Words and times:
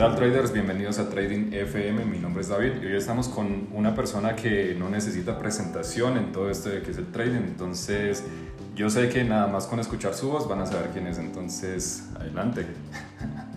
tal 0.00 0.16
traders? 0.16 0.50
Bienvenidos 0.50 0.98
a 0.98 1.10
Trading 1.10 1.52
FM, 1.52 2.06
mi 2.06 2.16
nombre 2.16 2.40
es 2.40 2.48
David 2.48 2.82
y 2.82 2.86
hoy 2.86 2.96
estamos 2.96 3.28
con 3.28 3.68
una 3.74 3.94
persona 3.94 4.34
que 4.34 4.74
no 4.74 4.88
necesita 4.88 5.38
presentación 5.38 6.16
en 6.16 6.32
todo 6.32 6.48
esto 6.48 6.70
de 6.70 6.80
que 6.80 6.92
es 6.92 6.96
el 6.96 7.12
trading, 7.12 7.42
entonces 7.42 8.24
yo 8.74 8.88
sé 8.88 9.10
que 9.10 9.24
nada 9.24 9.46
más 9.48 9.66
con 9.66 9.78
escuchar 9.78 10.14
su 10.14 10.30
voz 10.30 10.48
van 10.48 10.62
a 10.62 10.66
saber 10.66 10.88
quién 10.94 11.06
es, 11.06 11.18
entonces 11.18 12.08
adelante. 12.18 12.64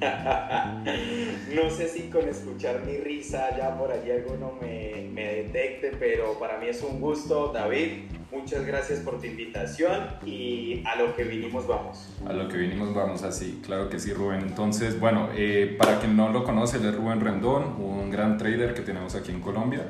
no 1.54 1.70
sé 1.70 1.88
si 1.88 2.08
con 2.08 2.26
escuchar 2.28 2.84
mi 2.86 2.96
risa 2.96 3.56
ya 3.56 3.76
por 3.76 3.92
allí 3.92 4.10
alguno 4.10 4.52
me, 4.60 5.08
me 5.12 5.34
detecte, 5.34 5.92
pero 5.98 6.38
para 6.38 6.58
mí 6.58 6.68
es 6.68 6.82
un 6.82 7.00
gusto, 7.00 7.52
David. 7.52 8.04
Muchas 8.32 8.64
gracias 8.64 9.00
por 9.00 9.20
tu 9.20 9.26
invitación 9.26 10.06
y 10.24 10.84
a 10.86 10.96
lo 10.96 11.14
que 11.16 11.24
vinimos 11.24 11.66
vamos. 11.66 12.08
A 12.26 12.32
lo 12.32 12.48
que 12.48 12.56
vinimos 12.56 12.94
vamos, 12.94 13.24
así, 13.24 13.60
claro 13.64 13.90
que 13.90 13.98
sí, 13.98 14.12
Rubén. 14.12 14.40
Entonces, 14.40 14.98
bueno, 15.00 15.28
eh, 15.34 15.74
para 15.76 15.98
quien 15.98 16.16
no 16.16 16.30
lo 16.30 16.44
conoce, 16.44 16.78
él 16.78 16.86
es 16.86 16.94
Rubén 16.94 17.20
Rendón, 17.20 17.74
un 17.80 18.10
gran 18.10 18.38
trader 18.38 18.72
que 18.72 18.82
tenemos 18.82 19.16
aquí 19.16 19.32
en 19.32 19.40
Colombia. 19.40 19.84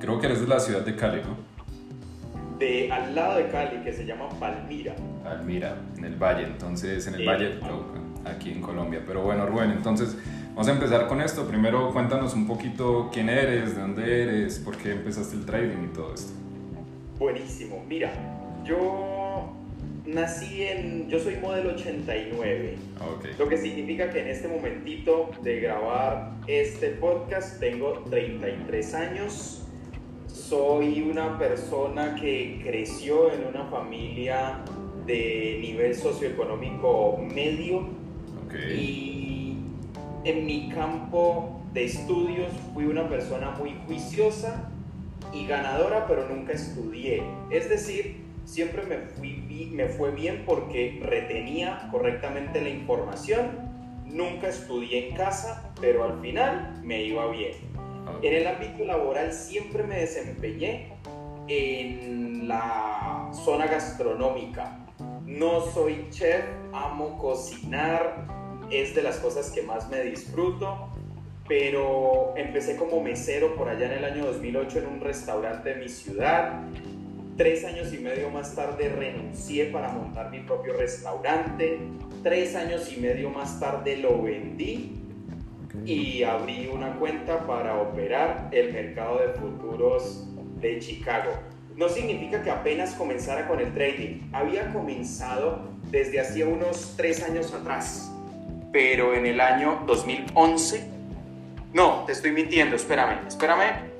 Creo 0.00 0.20
que 0.20 0.26
eres 0.26 0.40
de 0.40 0.46
la 0.46 0.60
ciudad 0.60 0.82
de 0.82 0.94
Cali, 0.94 1.20
¿no? 1.22 1.36
De 2.58 2.90
al 2.92 3.14
lado 3.14 3.38
de 3.38 3.48
Cali, 3.48 3.82
que 3.82 3.92
se 3.92 4.06
llama 4.06 4.28
Palmira. 4.38 4.94
Palmira, 5.24 5.76
en 5.98 6.04
el 6.04 6.14
Valle, 6.14 6.44
entonces 6.44 7.06
en 7.08 7.14
el 7.14 7.26
Valle, 7.26 7.58
aquí 8.24 8.50
en 8.50 8.60
Colombia. 8.60 9.02
Pero 9.06 9.22
bueno, 9.22 9.46
Rubén, 9.46 9.70
entonces 9.70 10.16
vamos 10.50 10.68
a 10.68 10.72
empezar 10.72 11.06
con 11.06 11.20
esto. 11.20 11.46
Primero 11.46 11.92
cuéntanos 11.92 12.34
un 12.34 12.46
poquito 12.46 13.10
quién 13.12 13.28
eres, 13.28 13.74
de 13.74 13.80
dónde 13.80 14.22
eres, 14.22 14.58
por 14.58 14.76
qué 14.76 14.92
empezaste 14.92 15.36
el 15.36 15.46
trading 15.46 15.84
y 15.84 15.94
todo 15.94 16.14
esto. 16.14 16.32
Buenísimo. 17.18 17.84
Mira, 17.88 18.12
yo 18.64 19.50
nací 20.06 20.62
en. 20.62 21.08
Yo 21.08 21.18
soy 21.18 21.36
modelo 21.36 21.70
89. 21.70 22.76
Okay. 23.16 23.32
Lo 23.38 23.48
que 23.48 23.58
significa 23.58 24.10
que 24.10 24.20
en 24.20 24.28
este 24.28 24.48
momentito 24.48 25.30
de 25.42 25.60
grabar 25.60 26.32
este 26.46 26.90
podcast 26.90 27.60
tengo 27.60 28.04
33 28.10 28.94
años. 28.94 29.56
Soy 30.26 31.02
una 31.02 31.38
persona 31.38 32.14
que 32.14 32.60
creció 32.64 33.32
en 33.32 33.46
una 33.46 33.66
familia 33.66 34.60
de 35.06 35.58
nivel 35.60 35.94
socioeconómico 35.94 37.18
medio. 37.18 37.99
Okay. 38.64 39.56
Y 40.24 40.28
en 40.28 40.44
mi 40.44 40.68
campo 40.68 41.60
de 41.72 41.84
estudios 41.84 42.52
fui 42.74 42.84
una 42.84 43.08
persona 43.08 43.50
muy 43.52 43.74
juiciosa 43.86 44.70
y 45.32 45.46
ganadora, 45.46 46.06
pero 46.06 46.28
nunca 46.28 46.52
estudié. 46.52 47.22
Es 47.50 47.68
decir, 47.68 48.24
siempre 48.44 48.82
me, 48.82 48.98
fui, 48.98 49.70
me 49.72 49.86
fue 49.86 50.10
bien 50.10 50.44
porque 50.46 51.00
retenía 51.02 51.88
correctamente 51.90 52.60
la 52.60 52.70
información, 52.70 53.70
nunca 54.06 54.48
estudié 54.48 55.08
en 55.08 55.16
casa, 55.16 55.72
pero 55.80 56.04
al 56.04 56.20
final 56.20 56.80
me 56.82 57.02
iba 57.02 57.30
bien. 57.30 57.52
En 58.22 58.34
el 58.34 58.46
ámbito 58.46 58.84
laboral 58.84 59.32
siempre 59.32 59.84
me 59.84 60.00
desempeñé 60.00 60.92
en 61.46 62.48
la 62.48 63.30
zona 63.32 63.66
gastronómica. 63.66 64.78
No 65.24 65.60
soy 65.60 66.06
chef, 66.10 66.44
amo 66.72 67.16
cocinar, 67.18 68.39
es 68.70 68.94
de 68.94 69.02
las 69.02 69.18
cosas 69.18 69.50
que 69.50 69.62
más 69.62 69.88
me 69.88 70.02
disfruto 70.02 70.90
pero 71.50 72.32
empecé 72.36 72.76
como 72.76 73.02
mesero 73.02 73.56
por 73.56 73.68
allá 73.68 73.86
en 73.86 73.98
el 73.98 74.04
año 74.04 74.24
2008 74.24 74.78
en 74.78 74.86
un 74.86 75.00
restaurante 75.00 75.70
de 75.70 75.74
mi 75.82 75.88
ciudad. 75.88 76.60
Tres 77.36 77.64
años 77.64 77.92
y 77.92 77.98
medio 77.98 78.30
más 78.30 78.54
tarde 78.54 78.88
renuncié 78.88 79.64
para 79.64 79.88
montar 79.88 80.30
mi 80.30 80.38
propio 80.42 80.74
restaurante. 80.74 81.80
Tres 82.22 82.54
años 82.54 82.92
y 82.96 83.00
medio 83.00 83.30
más 83.30 83.58
tarde 83.58 83.96
lo 83.96 84.22
vendí 84.22 84.94
y 85.84 86.22
abrí 86.22 86.70
una 86.72 86.94
cuenta 87.00 87.44
para 87.48 87.80
operar 87.80 88.48
el 88.52 88.72
mercado 88.72 89.18
de 89.18 89.32
futuros 89.32 90.28
de 90.60 90.78
Chicago. 90.78 91.32
No 91.74 91.88
significa 91.88 92.44
que 92.44 92.50
apenas 92.52 92.94
comenzara 92.94 93.48
con 93.48 93.58
el 93.58 93.74
trading. 93.74 94.30
Había 94.32 94.72
comenzado 94.72 95.64
desde 95.90 96.20
hacía 96.20 96.46
unos 96.46 96.94
tres 96.96 97.24
años 97.24 97.52
atrás. 97.52 98.09
Pero 98.72 99.14
en 99.14 99.26
el 99.26 99.40
año 99.40 99.82
2011 99.86 101.00
no, 101.72 102.02
te 102.04 102.12
estoy 102.12 102.32
mintiendo, 102.32 102.74
espérame, 102.74 103.28
espérame. 103.28 103.90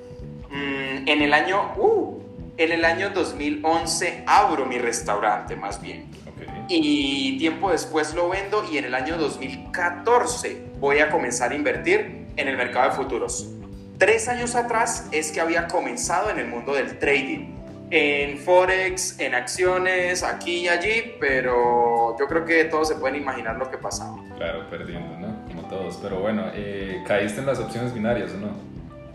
Mm, 0.51 1.09
en 1.09 1.23
el 1.23 1.33
año, 1.33 1.73
uh, 1.77 2.21
en 2.57 2.73
el 2.73 2.85
año 2.85 3.11
2011 3.11 4.25
abro 4.27 4.67
mi 4.67 4.79
restaurante 4.79 5.55
más 5.55 5.81
bien. 5.81 6.07
Y 6.69 7.39
tiempo 7.39 7.71
después 7.71 8.15
lo 8.15 8.29
vendo 8.29 8.65
y 8.71 8.79
en 8.79 8.87
el 8.87 8.95
año 8.95 9.19
2014 9.19 10.63
voy 10.81 10.99
a 10.99 11.11
comenzar 11.11 11.53
a 11.53 11.55
invertir 11.55 12.27
en 12.37 12.49
el 12.49 12.57
mercado 12.57 12.91
de 12.91 12.97
futuros. 12.97 13.49
Tres 13.99 14.29
años 14.29 14.55
atrás 14.57 15.09
es 15.13 15.31
que 15.31 15.41
había 15.41 15.69
comenzado 15.69 16.31
en 16.31 16.39
el 16.39 16.49
mundo 16.49 16.75
del 16.75 16.99
trading, 16.99 17.55
en 17.91 18.39
Forex, 18.39 19.19
en 19.19 19.35
acciones, 19.35 20.23
aquí 20.23 20.59
y 20.59 20.69
allí, 20.69 21.17
pero 21.19 22.17
yo 22.19 22.27
creo 22.27 22.45
que 22.45 22.65
todos 22.65 22.89
se 22.89 22.95
pueden 22.95 23.21
imaginar 23.21 23.57
lo 23.57 23.71
que 23.71 23.79
pasaba. 23.79 24.17
Claro, 24.37 24.69
perdiendo, 24.71 25.19
¿no? 25.19 25.31
todos, 25.71 25.99
pero 26.03 26.19
bueno, 26.19 26.47
eh, 26.53 27.03
¿caíste 27.07 27.41
en 27.41 27.47
las 27.47 27.61
opciones 27.61 27.95
binarias 27.95 28.33
o 28.33 28.39
no? 28.39 28.49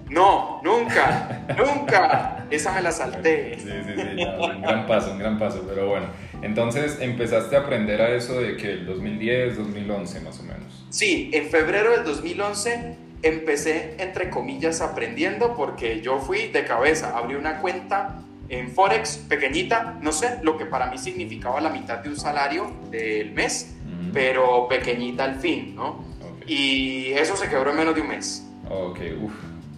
No, 0.10 0.62
nunca, 0.64 1.46
nunca. 1.58 2.46
Esa 2.50 2.72
me 2.72 2.82
la 2.82 2.92
salté. 2.92 3.60
Sí, 3.60 3.68
sí, 3.68 3.94
sí, 3.94 4.24
un 4.24 4.62
gran 4.62 4.86
paso, 4.86 5.12
un 5.12 5.20
gran 5.20 5.38
paso, 5.38 5.66
pero 5.68 5.90
bueno. 5.90 6.08
Entonces 6.42 7.00
empezaste 7.02 7.56
a 7.58 7.62
aprender 7.62 8.02
a 8.02 8.10
eso 8.16 8.40
de 8.40 8.56
que 8.56 8.72
el 8.72 8.86
2010, 8.86 9.58
2011 9.58 10.20
más 10.22 10.40
o 10.40 10.44
menos. 10.44 10.86
Sí, 10.90 11.30
en 11.34 11.50
febrero 11.50 11.92
del 11.92 12.04
2011 12.04 12.96
empecé, 13.24 13.96
entre 13.98 14.30
comillas, 14.30 14.82
aprendiendo 14.82 15.56
porque 15.56 16.02
yo 16.02 16.20
fui 16.20 16.48
de 16.48 16.64
cabeza, 16.64 17.18
abrí 17.18 17.36
una 17.36 17.60
cuenta 17.60 18.22
en 18.50 18.70
Forex 18.70 19.18
pequeñita, 19.30 19.98
no 20.02 20.12
sé, 20.12 20.40
lo 20.44 20.58
que 20.58 20.66
para 20.66 20.88
mí 20.88 20.98
significaba 20.98 21.60
la 21.62 21.70
mitad 21.70 22.00
de 22.00 22.10
un 22.10 22.18
salario 22.18 22.72
del 22.92 23.32
mes, 23.32 23.76
pero 24.14 24.68
pequeñita 24.68 25.24
al 25.24 25.36
fin, 25.36 25.76
¿no? 25.76 26.04
Y 26.48 27.12
eso 27.14 27.36
se 27.36 27.50
quebró 27.50 27.72
en 27.72 27.78
menos 27.78 27.96
de 27.96 28.02
un 28.02 28.08
mes. 28.10 28.48
Ok, 28.70 29.00
uff, 29.22 29.34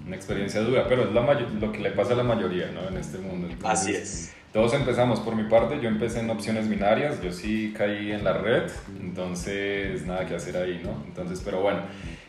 una 0.06 0.16
experiencia 0.16 0.62
dura, 0.62 0.86
pero 0.88 1.04
es 1.04 1.54
lo 1.54 1.72
que 1.72 1.80
le 1.80 1.92
pasa 1.92 2.14
a 2.14 2.16
la 2.18 2.24
mayoría 2.24 2.72
¿no? 2.72 2.88
en 2.88 2.98
este 2.98 3.18
mundo. 3.18 3.48
Así 3.64 3.94
es. 3.94 4.34
Todos 4.58 4.74
empezamos 4.74 5.20
por 5.20 5.36
mi 5.36 5.44
parte, 5.44 5.80
yo 5.80 5.88
empecé 5.88 6.20
en 6.20 6.32
opciones 6.32 6.68
binarias, 6.68 7.22
yo 7.22 7.32
sí 7.32 7.76
caí 7.78 8.12
en 8.12 8.24
la 8.24 8.34
red, 8.34 8.64
entonces 9.00 10.04
nada 10.08 10.26
que 10.26 10.34
hacer 10.34 10.58
ahí, 10.58 10.82
¿no? 10.84 11.04
Entonces, 11.06 11.44
pero 11.46 11.62
bueno, 11.62 11.82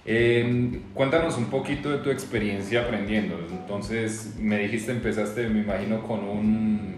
em, 0.04 0.82
cuéntanos 0.92 1.38
un 1.38 1.46
poquito 1.46 1.88
de 1.88 1.96
tu 2.00 2.10
experiencia 2.10 2.82
aprendiendo. 2.82 3.38
Entonces, 3.50 4.34
me 4.38 4.58
dijiste, 4.58 4.92
empezaste, 4.92 5.48
me 5.48 5.60
imagino, 5.60 6.02
con 6.02 6.22
un, 6.28 6.96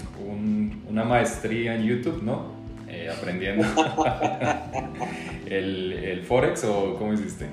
una 0.89 1.05
maestría 1.05 1.77
en 1.77 1.85
YouTube, 1.85 2.25
¿no? 2.25 2.47
Eh, 2.89 3.09
aprendiendo 3.17 3.65
el, 5.47 5.93
el, 5.93 6.23
Forex 6.25 6.65
o 6.65 6.97
cómo 6.99 7.13
hiciste? 7.13 7.47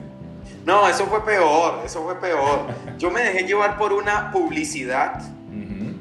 No, 0.66 0.90
eso 0.90 1.06
fue 1.06 1.24
peor, 1.24 1.84
eso 1.86 2.02
fue 2.02 2.20
peor. 2.20 2.70
Yo 2.98 3.12
me 3.12 3.22
dejé 3.22 3.46
llevar 3.46 3.78
por 3.78 3.94
una 3.94 4.32
publicidad, 4.32 5.22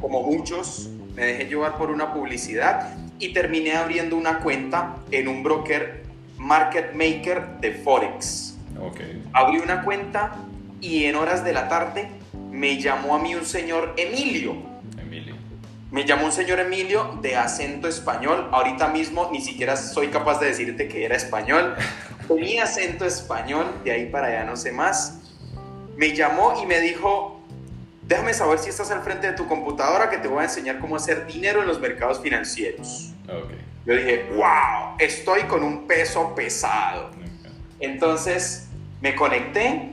como 0.00 0.22
muchos, 0.22 0.90
me 1.16 1.24
dejé 1.24 1.46
llevar 1.46 1.76
por 1.76 1.90
una 1.90 2.12
publicidad 2.12 2.94
y 3.18 3.32
terminé 3.32 3.72
abriendo 3.72 4.16
una 4.16 4.38
cuenta 4.38 4.96
en 5.10 5.26
un 5.26 5.42
broker 5.42 6.04
market 6.36 6.94
maker 6.94 7.58
de 7.60 7.72
Forex. 7.72 8.56
Okay. 8.78 9.24
Abrí 9.32 9.58
una 9.58 9.82
cuenta 9.82 10.36
y 10.80 11.06
en 11.06 11.16
horas 11.16 11.42
de 11.44 11.52
la 11.52 11.68
tarde 11.68 12.08
me 12.52 12.78
llamó 12.80 13.16
a 13.16 13.18
mí 13.18 13.34
un 13.34 13.44
señor 13.44 13.94
Emilio 13.96 14.76
me 15.96 16.04
llamó 16.04 16.26
un 16.26 16.32
señor 16.32 16.58
Emilio 16.58 17.16
de 17.22 17.36
acento 17.36 17.86
español. 17.86 18.48
Ahorita 18.52 18.88
mismo 18.88 19.30
ni 19.32 19.40
siquiera 19.40 19.76
soy 19.76 20.08
capaz 20.08 20.40
de 20.40 20.46
decirte 20.48 20.88
que 20.88 21.04
era 21.04 21.16
español. 21.16 21.74
Tenía 22.28 22.64
acento 22.64 23.04
español, 23.06 23.66
de 23.84 23.92
ahí 23.92 24.06
para 24.06 24.26
allá 24.26 24.44
no 24.44 24.56
sé 24.56 24.72
más. 24.72 25.20
Me 25.96 26.14
llamó 26.14 26.60
y 26.60 26.66
me 26.66 26.80
dijo, 26.80 27.35
déjame 28.06 28.34
saber 28.34 28.58
si 28.58 28.70
estás 28.70 28.90
al 28.90 29.02
frente 29.02 29.28
de 29.28 29.32
tu 29.34 29.46
computadora 29.46 30.10
que 30.10 30.18
te 30.18 30.28
voy 30.28 30.40
a 30.40 30.44
enseñar 30.44 30.78
cómo 30.78 30.96
hacer 30.96 31.26
dinero 31.26 31.60
en 31.60 31.66
los 31.66 31.80
mercados 31.80 32.20
financieros. 32.20 33.12
Yo 33.84 33.94
dije, 33.94 34.30
wow, 34.34 34.96
estoy 34.98 35.42
con 35.42 35.62
un 35.62 35.86
peso 35.86 36.34
pesado. 36.34 37.10
Entonces 37.80 38.68
me 39.00 39.14
conecté 39.14 39.90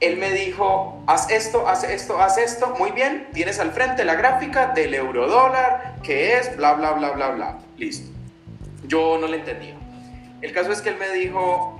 él 0.00 0.16
me 0.16 0.32
dijo, 0.32 1.02
haz 1.06 1.30
esto, 1.30 1.68
haz 1.68 1.84
esto, 1.84 2.18
haz 2.18 2.38
esto, 2.38 2.74
muy 2.78 2.90
bien, 2.90 3.28
tienes 3.34 3.58
al 3.58 3.70
frente 3.72 4.04
la 4.04 4.14
gráfica 4.14 4.68
del 4.68 4.94
euro 4.94 5.28
dólar, 5.28 5.96
que 6.02 6.38
es 6.38 6.56
bla, 6.56 6.72
bla, 6.72 6.92
bla, 6.92 7.10
bla, 7.10 7.30
bla. 7.30 7.58
Listo. 7.76 8.10
Yo 8.84 9.18
no 9.20 9.26
le 9.26 9.38
entendía. 9.38 9.76
El 10.40 10.52
caso 10.52 10.72
es 10.72 10.80
que 10.80 10.88
él 10.88 10.96
me 10.98 11.10
dijo, 11.10 11.79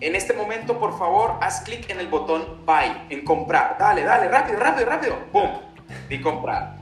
en 0.00 0.16
este 0.16 0.32
momento, 0.32 0.78
por 0.78 0.98
favor, 0.98 1.36
haz 1.40 1.60
clic 1.60 1.90
en 1.90 2.00
el 2.00 2.08
botón 2.08 2.64
buy, 2.64 2.90
en 3.10 3.24
comprar. 3.24 3.76
Dale, 3.78 4.02
dale, 4.02 4.28
rápido, 4.28 4.58
rápido, 4.58 4.86
rápido. 4.86 5.18
¡Bum! 5.32 5.50
Di 6.08 6.20
comprar. 6.20 6.76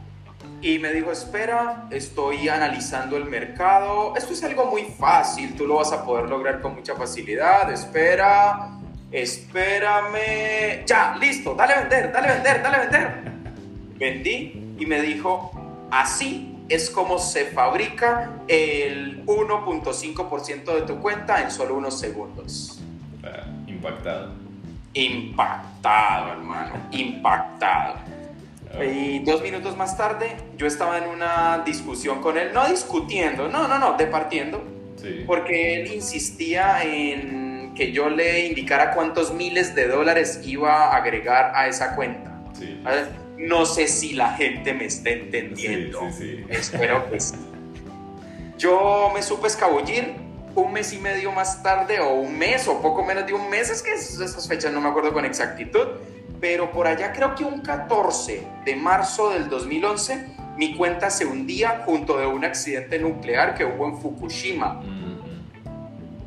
Y 0.61 0.79
me 0.79 0.93
dijo, 0.93 1.13
espera, 1.13 1.87
estoy 1.91 2.49
analizando 2.49 3.17
el 3.17 3.25
mercado. 3.25 4.15
Esto 4.17 4.33
es 4.33 4.43
algo 4.43 4.67
muy 4.67 4.85
fácil, 4.85 5.55
tú 5.57 5.67
lo 5.67 5.77
vas 5.77 5.93
a 5.93 6.05
poder 6.05 6.29
lograr 6.29 6.61
con 6.61 6.75
mucha 6.75 6.95
facilidad. 6.95 7.71
Espera, 7.73 8.71
espérame, 9.11 10.85
ya, 10.85 11.17
listo, 11.21 11.55
dale 11.55 11.75
a 11.75 11.81
vender, 11.81 12.13
dale 12.13 12.29
a 12.29 12.35
vender, 12.35 12.63
dale 12.63 12.79
vender. 12.79 13.23
Vendí 13.99 14.75
y 14.79 14.87
me 14.87 15.01
dijo, 15.01 15.51
así 15.91 16.65
es 16.69 16.91
como 16.91 17.19
se 17.19 17.47
fabrica 17.47 18.43
el 18.47 19.25
1.5% 19.27 20.75
de 20.75 20.83
tu 20.83 21.01
cuenta 21.01 21.43
en 21.43 21.51
solo 21.51 21.77
unos 21.77 21.99
segundos. 21.99 22.78
Ah, 23.23 23.45
impactado. 23.67 24.33
Impactado, 24.95 26.33
hermano, 26.33 26.75
impactado. 26.91 27.95
Ah. 28.75 28.85
Y 28.85 29.21
dos 29.21 29.43
minutos 29.43 29.77
más 29.77 29.97
tarde, 29.97 30.37
yo 30.57 30.67
estaba 30.67 30.99
en 30.99 31.09
una 31.09 31.63
discusión 31.65 32.21
con 32.21 32.39
él, 32.39 32.51
no 32.53 32.69
discutiendo, 32.69 33.49
no, 33.49 33.69
no, 33.69 33.79
no, 33.79 33.97
departiendo, 33.97 34.63
sí. 34.97 35.25
porque 35.27 35.81
él 35.81 35.93
insistía 35.93 36.83
en 36.83 37.73
que 37.75 37.93
yo 37.93 38.11
le 38.11 38.47
indicara 38.47 38.93
cuántos 38.93 39.33
miles 39.33 39.75
de 39.75 39.87
dólares 39.87 40.41
iba 40.45 40.89
a 40.89 40.97
agregar 40.97 41.53
a 41.55 41.69
esa 41.69 41.95
cuenta. 41.95 42.43
Sí. 42.53 42.83
No 43.39 43.65
sé 43.67 43.87
si 43.87 44.15
la 44.15 44.33
gente 44.33 44.75
me 44.75 44.87
está 44.87 45.11
entendiendo. 45.11 46.11
Sí, 46.11 46.45
Espero 46.49 47.09
que 47.09 47.21
sí. 47.21 47.37
Yo 48.59 49.13
me 49.15 49.23
supe 49.23 49.47
escabullir 49.47 50.17
un 50.55 50.73
mes 50.73 50.93
y 50.93 50.99
medio 50.99 51.33
más 51.33 51.63
tarde, 51.63 52.01
o 52.01 52.15
un 52.15 52.39
mes, 52.39 52.69
o 52.69 52.81
poco 52.81 53.05
menos 53.05 53.27
de 53.27 53.35
un 53.35 53.49
mes, 53.51 53.71
es 53.71 53.83
que 53.83 53.93
esas 53.93 54.49
fechas 54.49 54.73
no 54.73 54.81
me 54.81 54.89
acuerdo 54.89 55.13
con 55.13 55.25
exactitud, 55.25 55.87
pero 56.41 56.71
por 56.71 56.87
allá 56.87 57.13
creo 57.13 57.35
que 57.35 57.45
un 57.45 57.61
14 57.61 58.47
de 58.65 58.77
marzo 58.77 59.31
del 59.31 59.49
2011, 59.49 60.27
mi 60.57 60.77
cuenta 60.77 61.11
se 61.11 61.25
hundía 61.25 61.83
junto 61.85 62.19
de 62.19 62.27
un 62.27 62.45
accidente 62.45 62.99
nuclear 62.99 63.55
que 63.55 63.65
hubo 63.65 63.87
en 63.87 63.99
Fukushima. 63.99 64.81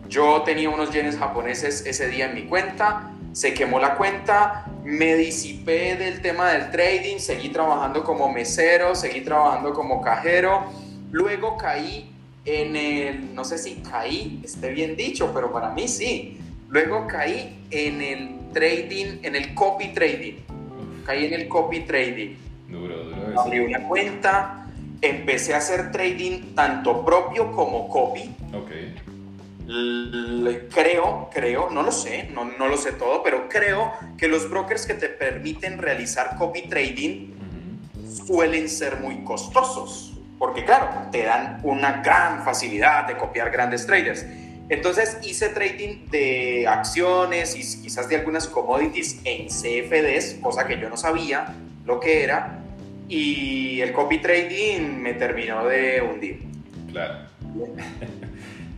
Yo 0.07 0.41
tenía 0.41 0.69
unos 0.69 0.91
yenes 0.91 1.17
japoneses 1.17 1.85
ese 1.85 2.07
día 2.07 2.25
en 2.25 2.35
mi 2.35 2.43
cuenta, 2.43 3.11
se 3.31 3.53
quemó 3.53 3.79
la 3.79 3.95
cuenta, 3.95 4.65
me 4.83 5.15
disipé 5.15 5.95
del 5.95 6.21
tema 6.21 6.51
del 6.51 6.69
trading, 6.69 7.17
seguí 7.17 7.49
trabajando 7.49 8.03
como 8.03 8.31
mesero, 8.31 8.93
seguí 8.93 9.21
trabajando 9.21 9.73
como 9.73 10.01
cajero, 10.01 10.65
luego 11.11 11.57
caí 11.57 12.10
en 12.45 12.75
el, 12.75 13.35
no 13.35 13.43
sé 13.43 13.57
si 13.57 13.75
caí, 13.75 14.41
esté 14.43 14.71
bien 14.71 14.95
dicho, 14.95 15.31
pero 15.33 15.51
para 15.51 15.69
mí 15.71 15.87
sí, 15.87 16.39
luego 16.69 17.07
caí 17.07 17.65
en 17.71 18.01
el 18.01 18.29
trading, 18.53 19.19
en 19.23 19.35
el 19.35 19.53
copy 19.53 19.89
trading, 19.89 20.35
caí 21.05 21.25
en 21.25 21.33
el 21.33 21.47
copy 21.47 21.81
trading. 21.81 22.35
Duro, 22.67 23.03
duro. 23.03 23.41
Abrí 23.41 23.59
una 23.59 23.87
cuenta, 23.87 24.67
empecé 25.01 25.53
a 25.53 25.57
hacer 25.57 25.91
trading 25.91 26.55
tanto 26.55 27.05
propio 27.05 27.51
como 27.51 27.87
copy. 27.89 28.33
Okay 28.53 28.95
creo, 30.73 31.29
creo, 31.33 31.69
no 31.69 31.83
lo 31.83 31.91
sé, 31.91 32.29
no, 32.33 32.45
no, 32.45 32.67
lo 32.67 32.77
sé 32.77 32.93
todo, 32.93 33.23
pero 33.23 33.47
creo 33.47 33.91
que 34.17 34.27
los 34.27 34.49
brokers 34.49 34.85
que 34.85 34.93
te 34.93 35.07
permiten 35.07 35.77
realizar 35.77 36.35
copy 36.37 36.63
trading 36.63 37.33
suelen 38.27 38.67
ser 38.67 38.99
muy 38.99 39.23
costosos, 39.23 40.10
porque 40.41 40.65
claro, 40.65 40.89
te 41.11 41.21
dan 41.21 41.59
una 41.61 42.01
gran 42.01 42.43
facilidad 42.43 43.05
de 43.05 43.15
copiar 43.15 43.51
grandes 43.51 43.85
traders. 43.85 44.25
Entonces 44.69 45.19
hice 45.21 45.49
trading 45.49 46.07
de 46.09 46.67
acciones 46.67 47.55
y 47.55 47.83
quizás 47.83 48.09
de 48.09 48.15
algunas 48.15 48.47
commodities 48.47 49.19
en 49.23 49.49
CFDs, 49.49 50.39
cosa 50.41 50.65
que 50.65 50.79
yo 50.79 50.89
no 50.89 50.97
sabía 50.97 51.53
lo 51.85 51.99
que 51.99 52.23
era, 52.23 52.59
y 53.07 53.81
el 53.81 53.93
copy 53.93 54.17
trading 54.17 54.81
me 54.97 55.13
terminó 55.13 55.63
de 55.67 56.01
hundir. 56.01 56.41
Claro. 56.91 57.19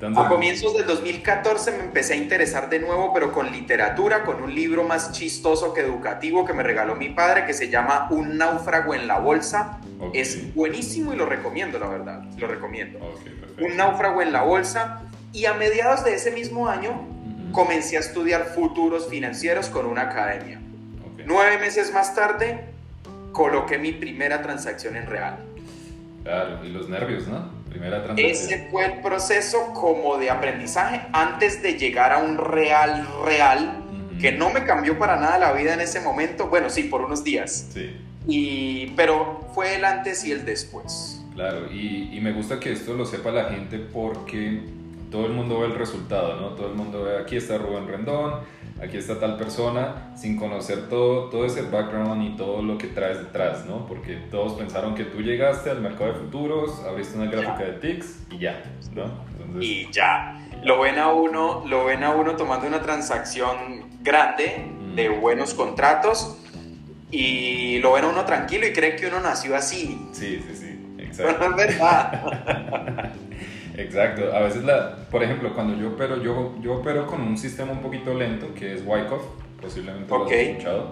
a 0.03 0.29
comienzos 0.29 0.75
del 0.75 0.85
2014 0.85 1.71
me 1.71 1.83
empecé 1.83 2.13
a 2.13 2.15
interesar 2.17 2.69
de 2.69 2.79
nuevo, 2.79 3.13
pero 3.13 3.31
con 3.31 3.51
literatura, 3.51 4.23
con 4.23 4.41
un 4.41 4.53
libro 4.53 4.83
más 4.83 5.11
chistoso 5.11 5.73
que 5.73 5.81
educativo 5.81 6.45
que 6.45 6.53
me 6.53 6.63
regaló 6.63 6.95
mi 6.95 7.09
padre, 7.09 7.45
que 7.45 7.53
se 7.53 7.69
llama 7.69 8.07
Un 8.09 8.37
náufrago 8.37 8.93
en 8.93 9.07
la 9.07 9.19
bolsa. 9.19 9.79
Es 10.13 10.53
buenísimo 10.53 11.13
y 11.13 11.15
lo 11.15 11.25
recomiendo, 11.25 11.79
la 11.79 11.87
verdad, 11.87 12.23
lo 12.37 12.47
recomiendo. 12.47 12.99
un 13.59 13.77
náufrago 13.77 14.21
en 14.21 14.33
la 14.33 14.43
bolsa. 14.43 15.01
Y 15.31 15.45
a 15.45 15.53
mediados 15.53 16.03
de 16.03 16.15
ese 16.15 16.31
mismo 16.31 16.67
año 16.67 17.07
comencé 17.51 17.97
a 17.97 18.01
estudiar 18.01 18.45
futuros 18.53 19.07
financieros 19.09 19.69
con 19.69 19.85
una 19.85 20.03
academia. 20.03 20.59
Nueve 21.25 21.57
meses 21.57 21.93
más 21.93 22.13
tarde, 22.13 22.65
coloqué 23.31 23.77
mi 23.77 23.93
primera 23.93 24.41
transacción 24.41 24.95
en 24.95 25.07
real. 25.07 25.37
Claro, 26.23 26.63
y 26.63 26.69
los 26.69 26.89
nervios, 26.89 27.27
¿no? 27.27 27.62
Primera 27.73 28.03
transacción. 28.03 28.31
Ese 28.31 28.67
fue 28.69 28.85
el 28.85 29.01
proceso 29.01 29.73
como 29.73 30.17
de 30.17 30.29
aprendizaje 30.29 31.01
antes 31.11 31.63
de 31.63 31.73
llegar 31.73 32.11
a 32.11 32.19
un 32.19 32.37
real, 32.37 33.07
real, 33.25 33.83
que 34.21 34.31
no 34.31 34.51
me 34.51 34.63
cambió 34.63 34.99
para 34.99 35.15
nada 35.17 35.39
la 35.39 35.51
vida 35.53 35.73
en 35.73 35.81
ese 35.81 35.99
momento. 35.99 36.47
Bueno, 36.47 36.69
sí, 36.69 36.83
por 36.83 37.01
unos 37.01 37.23
días. 37.23 37.69
Sí. 37.73 37.95
Y, 38.27 38.87
pero 38.95 39.49
fue 39.55 39.75
el 39.75 39.85
antes 39.85 40.23
y 40.23 40.31
el 40.31 40.45
después. 40.45 41.19
Claro, 41.33 41.71
y, 41.71 42.11
y 42.13 42.21
me 42.21 42.31
gusta 42.31 42.59
que 42.59 42.71
esto 42.71 42.93
lo 42.93 43.05
sepa 43.05 43.31
la 43.31 43.45
gente 43.45 43.79
porque 43.79 44.61
todo 45.09 45.25
el 45.25 45.33
mundo 45.33 45.59
ve 45.59 45.67
el 45.67 45.75
resultado, 45.75 46.39
¿no? 46.39 46.49
Todo 46.49 46.67
el 46.67 46.75
mundo 46.75 47.03
ve, 47.03 47.17
aquí 47.17 47.37
está 47.37 47.57
Rubén 47.57 47.87
Rendón, 47.87 48.41
aquí 48.83 48.97
está 48.97 49.19
tal 49.19 49.37
persona, 49.37 50.11
sin 50.15 50.37
conocer 50.37 50.89
todo, 50.89 51.29
todo 51.29 51.45
ese 51.45 51.61
background 51.63 52.23
y 52.23 52.35
todo 52.35 52.61
lo 52.61 52.77
que 52.77 52.87
traes 52.87 53.19
detrás, 53.19 53.65
¿no? 53.65 53.87
Porque 53.87 54.15
todos 54.29 54.53
pensaron 54.53 54.93
que 54.93 55.05
tú 55.05 55.21
llegaste 55.21 55.69
al 55.69 55.81
mercado 55.81 56.13
de 56.13 56.19
futuros, 56.19 56.83
abriste 56.83 57.17
una 57.17 57.31
gráfica 57.31 57.63
de 57.63 57.73
TICS 57.73 58.27
y 58.31 58.39
ya, 58.39 58.63
¿no? 58.93 59.33
y 59.61 59.91
ya. 59.91 60.39
Lo 60.63 60.81
ven 60.81 60.97
a 60.97 61.11
uno, 61.11 61.63
lo 61.67 61.85
ven 61.85 62.03
a 62.03 62.11
uno 62.11 62.35
tomando 62.35 62.67
una 62.67 62.81
transacción 62.81 63.89
grande 64.01 64.71
de 64.95 65.09
buenos 65.09 65.53
contratos 65.53 66.37
y 67.11 67.79
lo 67.79 67.93
ven 67.93 68.05
a 68.05 68.07
uno 68.07 68.25
tranquilo 68.25 68.67
y 68.67 68.73
creen 68.73 68.95
que 68.97 69.07
uno 69.07 69.19
nació 69.19 69.55
así. 69.55 69.99
Sí, 70.11 70.41
sí, 70.47 70.55
sí, 70.55 70.95
exacto. 71.03 71.49
es 71.49 71.55
verdad. 71.55 73.13
Exacto, 73.75 74.33
a 74.33 74.41
veces, 74.41 74.63
la, 74.63 74.95
por 75.09 75.23
ejemplo, 75.23 75.53
cuando 75.53 75.75
yo 75.75 75.89
opero, 75.89 76.21
yo, 76.21 76.55
yo 76.61 76.75
opero 76.75 77.07
con 77.07 77.21
un 77.21 77.37
sistema 77.37 77.71
un 77.71 77.81
poquito 77.81 78.13
lento 78.13 78.53
que 78.53 78.73
es 78.73 78.83
Wyckoff, 78.85 79.23
posiblemente 79.59 80.09
lo 80.09 80.25
has 80.25 80.31
escuchado. 80.31 80.91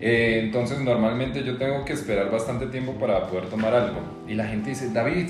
Eh, 0.00 0.42
entonces, 0.44 0.80
normalmente 0.80 1.42
yo 1.42 1.56
tengo 1.56 1.84
que 1.84 1.92
esperar 1.92 2.30
bastante 2.30 2.66
tiempo 2.66 2.92
para 2.92 3.26
poder 3.26 3.46
tomar 3.46 3.74
algo. 3.74 4.00
Y 4.28 4.34
la 4.34 4.46
gente 4.46 4.70
dice, 4.70 4.90
David, 4.92 5.28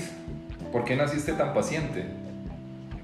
¿por 0.71 0.83
qué 0.83 0.95
naciste 0.95 1.33
tan 1.33 1.53
paciente? 1.55 2.05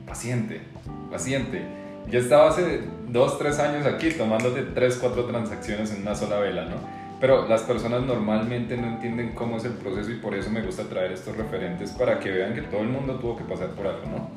Paciente, 0.06 0.62
paciente. 1.10 1.64
Yo 2.08 2.20
estaba 2.20 2.50
hace 2.50 2.82
dos, 3.08 3.40
tres 3.40 3.58
años 3.58 3.88
aquí 3.88 4.12
tomándote 4.12 4.62
tres, 4.62 4.98
cuatro 5.02 5.26
transacciones 5.26 5.92
en 5.92 6.04
una 6.04 6.14
sola 6.14 6.38
vela, 6.38 6.66
¿no? 6.66 7.05
Pero 7.20 7.48
las 7.48 7.62
personas 7.62 8.04
normalmente 8.04 8.76
no 8.76 8.88
entienden 8.88 9.34
cómo 9.34 9.58
es 9.58 9.66
el 9.66 9.74
proceso 9.74 10.12
y 10.12 10.16
por 10.16 10.36
eso 10.36 10.50
me 10.50 10.62
gusta 10.62 10.84
traer 10.84 11.14
estos 11.14 11.36
referentes 11.38 11.92
para 11.92 12.20
que 12.20 12.30
vean 12.30 12.54
que 12.54 12.62
todo 12.64 12.82
el 12.82 12.90
mundo 12.90 13.16
tuvo 13.16 13.38
que 13.38 13.44
pasar 13.46 13.70
por 13.70 13.88
algo, 13.88 14.06
¿no? 14.06 14.30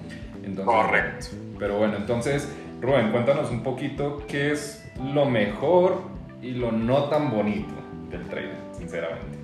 Entonces, 0.45 0.65
Correcto. 0.65 1.27
Pero 1.59 1.79
bueno, 1.79 1.97
entonces, 1.97 2.49
Rubén, 2.81 3.11
cuéntanos 3.11 3.51
un 3.51 3.63
poquito 3.63 4.25
qué 4.29 4.53
es 4.53 4.89
lo 5.13 5.27
mejor 5.27 6.03
y 6.41 6.53
lo 6.53 6.71
no 6.71 7.05
tan 7.05 7.31
bonito 7.31 7.75
del 8.11 8.25
trading, 8.29 8.55
sinceramente. 8.77 9.39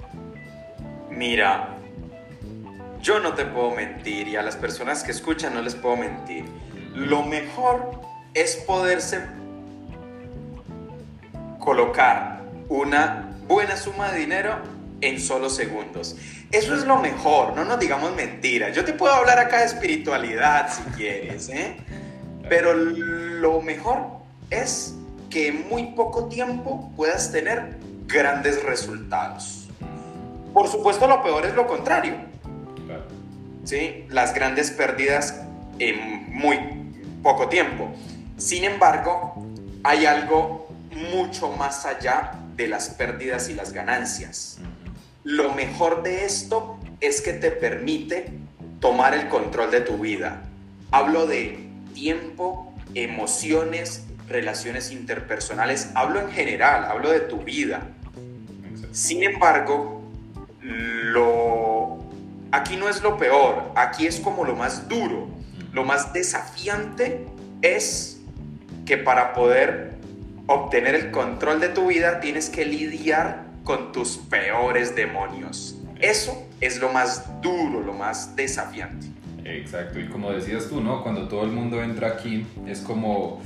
Mira, 1.11 1.77
yo 3.03 3.21
no 3.21 3.35
te 3.35 3.45
puedo 3.45 3.73
mentir 3.73 4.29
y 4.29 4.37
a 4.37 4.43
las 4.43 4.57
personas 4.57 5.03
que 5.03 5.11
escuchan 5.11 5.55
no 5.55 5.63
les 5.63 5.75
puedo 5.75 5.97
mentir. 5.97 6.45
Lo 6.95 7.23
mejor 7.23 8.01
es 8.33 8.57
poderse 8.67 9.21
colocar 11.59 12.34
una 12.69 13.37
buena 13.47 13.77
suma 13.77 14.11
de 14.13 14.21
dinero 14.21 14.57
en 15.01 15.21
solo 15.21 15.51
segundos. 15.51 16.17
Eso 16.51 16.75
es 16.75 16.85
lo 16.85 16.99
mejor, 16.99 17.55
no 17.55 17.65
nos 17.65 17.79
digamos 17.79 18.15
mentiras. 18.15 18.75
Yo 18.75 18.85
te 18.85 18.93
puedo 18.93 19.13
hablar 19.13 19.39
acá 19.39 19.59
de 19.59 19.67
espiritualidad 19.67 20.73
si 20.73 20.83
quieres, 20.97 21.49
¿eh? 21.49 21.77
pero 22.49 22.75
lo 22.75 23.61
mejor 23.61 24.07
es 24.51 24.95
que 25.31 25.49
en 25.49 25.69
muy 25.69 25.87
poco 25.95 26.27
tiempo 26.29 26.93
puedas 26.97 27.33
tener 27.33 27.77
grandes 28.07 28.63
resultados. 28.63 29.69
Por 30.53 30.69
supuesto, 30.69 31.07
lo 31.09 31.23
peor 31.23 31.45
es 31.47 31.55
lo 31.55 31.67
contrario. 31.67 32.15
¿Sí? 33.65 34.05
Las 34.11 34.35
grandes 34.35 34.71
pérdidas 34.71 35.41
en 35.79 36.33
muy 36.33 36.59
poco 37.23 37.49
tiempo. 37.49 37.91
Sin 38.37 38.63
embargo, 38.65 39.35
hay 39.83 40.07
algo 40.07 40.69
mucho 41.13 41.51
más 41.51 41.85
allá 41.87 42.33
de 42.57 42.69
las 42.69 42.91
pérdidas 42.91 43.49
y 43.49 43.55
las 43.55 43.73
ganancias. 43.73 44.59
Lo 45.23 45.55
mejor 45.55 46.03
de 46.03 46.25
esto 46.25 46.79
es 47.01 47.21
que 47.21 47.33
te 47.33 47.51
permite 47.51 48.33
tomar 48.81 49.15
el 49.15 49.29
control 49.29 49.71
de 49.71 49.81
tu 49.81 49.99
vida. 49.99 50.43
Hablo 50.91 51.27
de 51.27 51.67
tiempo, 51.95 52.75
emociones, 52.95 54.05
relaciones 54.29 54.91
interpersonales, 54.91 55.91
hablo 55.95 56.21
en 56.21 56.31
general, 56.31 56.85
hablo 56.85 57.11
de 57.11 57.21
tu 57.21 57.39
vida. 57.39 57.89
Sin 58.93 59.23
embargo, 59.23 60.03
lo 60.61 61.99
aquí 62.53 62.77
no 62.77 62.89
es 62.89 63.03
lo 63.03 63.19
peor, 63.19 63.73
aquí 63.75 64.07
es 64.07 64.21
como 64.21 64.45
lo 64.45 64.55
más 64.55 64.89
duro, 64.89 65.29
lo 65.73 65.85
más 65.85 66.13
desafiante 66.13 67.27
es 67.63 68.21
que 68.87 68.97
para 68.97 69.33
poder 69.33 69.94
obtener 70.47 70.95
el 70.95 71.11
control 71.11 71.61
de 71.61 71.69
tu 71.69 71.89
vida, 71.89 72.21
tienes 72.21 72.51
que 72.51 72.65
lidiar 72.65 73.45
con 73.65 73.93
tus 73.93 74.19
peores 74.19 74.95
demonios. 74.95 75.79
Eso 76.01 76.47
es 76.61 76.81
lo 76.81 76.91
más 76.91 77.41
duro, 77.41 77.81
lo 77.81 77.95
más 77.95 78.37
desafiante. 78.37 79.07
Exacto, 79.45 80.01
y 80.01 80.09
como 80.09 80.31
decías 80.33 80.69
tú, 80.69 80.81
¿no? 80.81 81.03
Cuando 81.03 81.29
todo 81.29 81.45
el 81.45 81.51
mundo 81.51 81.83
entra 81.83 82.09
aquí, 82.09 82.47
es 82.67 82.81
como, 82.81 83.41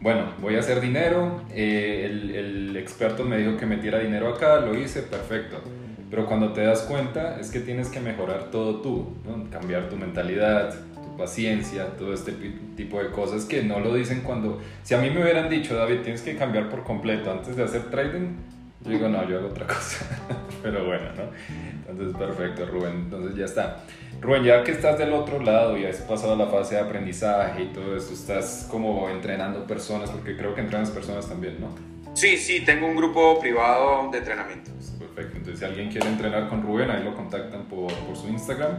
bueno, 0.00 0.32
voy 0.40 0.56
a 0.56 0.60
hacer 0.60 0.80
dinero, 0.80 1.42
eh, 1.50 2.06
el, 2.06 2.76
experto 2.76 3.24
me 3.24 3.38
dijo 3.38 3.56
que 3.56 3.66
metiera 3.66 3.98
dinero 3.98 4.28
acá, 4.28 4.60
lo 4.60 4.78
hice, 4.78 5.02
perfecto. 5.02 5.62
Pero 6.10 6.26
cuando 6.26 6.52
te 6.52 6.62
das 6.62 6.82
cuenta 6.82 7.38
es 7.38 7.50
que 7.50 7.60
tienes 7.60 7.88
que 7.88 8.00
mejorar 8.00 8.50
todo 8.50 8.80
tú, 8.80 9.14
cambiar 9.50 9.90
tu 9.90 9.96
mentalidad, 9.96 10.74
paciencia, 11.18 11.88
todo 11.98 12.14
este 12.14 12.32
tipo 12.76 13.02
de 13.02 13.10
cosas 13.10 13.44
que 13.44 13.62
no 13.62 13.80
lo 13.80 13.94
dicen 13.94 14.22
cuando... 14.22 14.60
Si 14.82 14.94
a 14.94 14.98
mí 14.98 15.10
me 15.10 15.20
hubieran 15.22 15.50
dicho, 15.50 15.76
David, 15.76 15.98
tienes 16.02 16.22
que 16.22 16.36
cambiar 16.36 16.70
por 16.70 16.84
completo 16.84 17.30
antes 17.30 17.56
de 17.56 17.64
hacer 17.64 17.90
trading, 17.90 18.36
yo 18.84 18.90
digo, 18.92 19.08
no, 19.08 19.28
yo 19.28 19.38
hago 19.38 19.48
otra 19.48 19.66
cosa. 19.66 20.06
Pero 20.62 20.86
bueno, 20.86 21.04
¿no? 21.16 21.90
Entonces, 21.90 22.16
perfecto, 22.16 22.64
Rubén. 22.66 22.92
Entonces 23.04 23.36
ya 23.36 23.44
está. 23.44 23.84
Rubén, 24.20 24.44
ya 24.44 24.62
que 24.62 24.70
estás 24.70 24.98
del 24.98 25.12
otro 25.12 25.40
lado 25.40 25.76
y 25.76 25.84
has 25.84 25.96
pasado 25.96 26.36
la 26.36 26.46
fase 26.46 26.76
de 26.76 26.82
aprendizaje 26.82 27.64
y 27.64 27.66
todo 27.66 27.96
esto, 27.96 28.14
estás 28.14 28.66
como 28.70 29.08
entrenando 29.10 29.66
personas, 29.66 30.10
porque 30.10 30.36
creo 30.36 30.54
que 30.54 30.60
entrenas 30.60 30.90
personas 30.90 31.28
también, 31.28 31.60
¿no? 31.60 31.68
Sí, 32.14 32.36
sí, 32.36 32.64
tengo 32.64 32.86
un 32.86 32.96
grupo 32.96 33.38
privado 33.38 34.10
de 34.10 34.18
entrenamiento. 34.18 34.70
Perfecto, 34.98 35.36
entonces 35.36 35.58
si 35.58 35.64
alguien 35.64 35.88
quiere 35.88 36.08
entrenar 36.08 36.48
con 36.48 36.62
Rubén, 36.62 36.90
ahí 36.90 37.04
lo 37.04 37.14
contactan 37.14 37.64
por, 37.64 37.92
por 37.92 38.16
su 38.16 38.28
Instagram. 38.28 38.72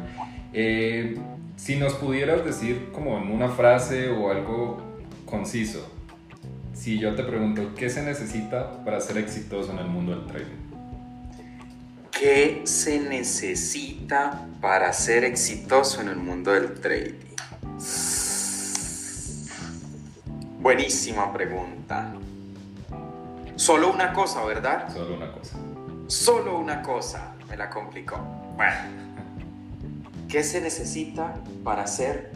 Eh, 0.52 1.18
si 1.60 1.76
nos 1.76 1.94
pudieras 1.96 2.46
decir 2.46 2.90
como 2.94 3.18
en 3.18 3.32
una 3.32 3.50
frase 3.50 4.10
o 4.10 4.32
algo 4.32 4.82
conciso, 5.26 5.86
si 6.74 6.98
yo 6.98 7.16
te 7.16 7.24
pregunto, 7.24 7.76
¿qué 7.76 7.90
se 7.90 8.02
necesita 8.02 8.84
para 8.86 9.02
ser 9.02 9.18
exitoso 9.18 9.74
en 9.74 9.80
el 9.80 9.88
mundo 9.88 10.16
del 10.16 10.26
trading? 10.26 10.70
¿Qué 12.12 12.62
se 12.64 13.00
necesita 13.02 14.48
para 14.62 14.94
ser 14.94 15.26
exitoso 15.26 16.02
en 16.02 16.08
el 16.08 16.16
mundo 16.16 16.54
del 16.54 16.80
trading? 16.80 17.20
Buenísima 20.60 21.32
pregunta. 21.34 22.14
Solo 23.56 23.92
una 23.92 24.14
cosa, 24.14 24.44
¿verdad? 24.46 24.94
Solo 24.94 25.16
una 25.16 25.32
cosa. 25.32 25.58
Solo 26.08 26.58
una 26.58 26.82
cosa. 26.82 27.36
Me 27.50 27.58
la 27.58 27.70
complicó. 27.70 28.18
Bueno. 28.56 29.09
¿Qué 30.30 30.44
se 30.44 30.62
necesita 30.62 31.34
para 31.64 31.88
ser 31.88 32.32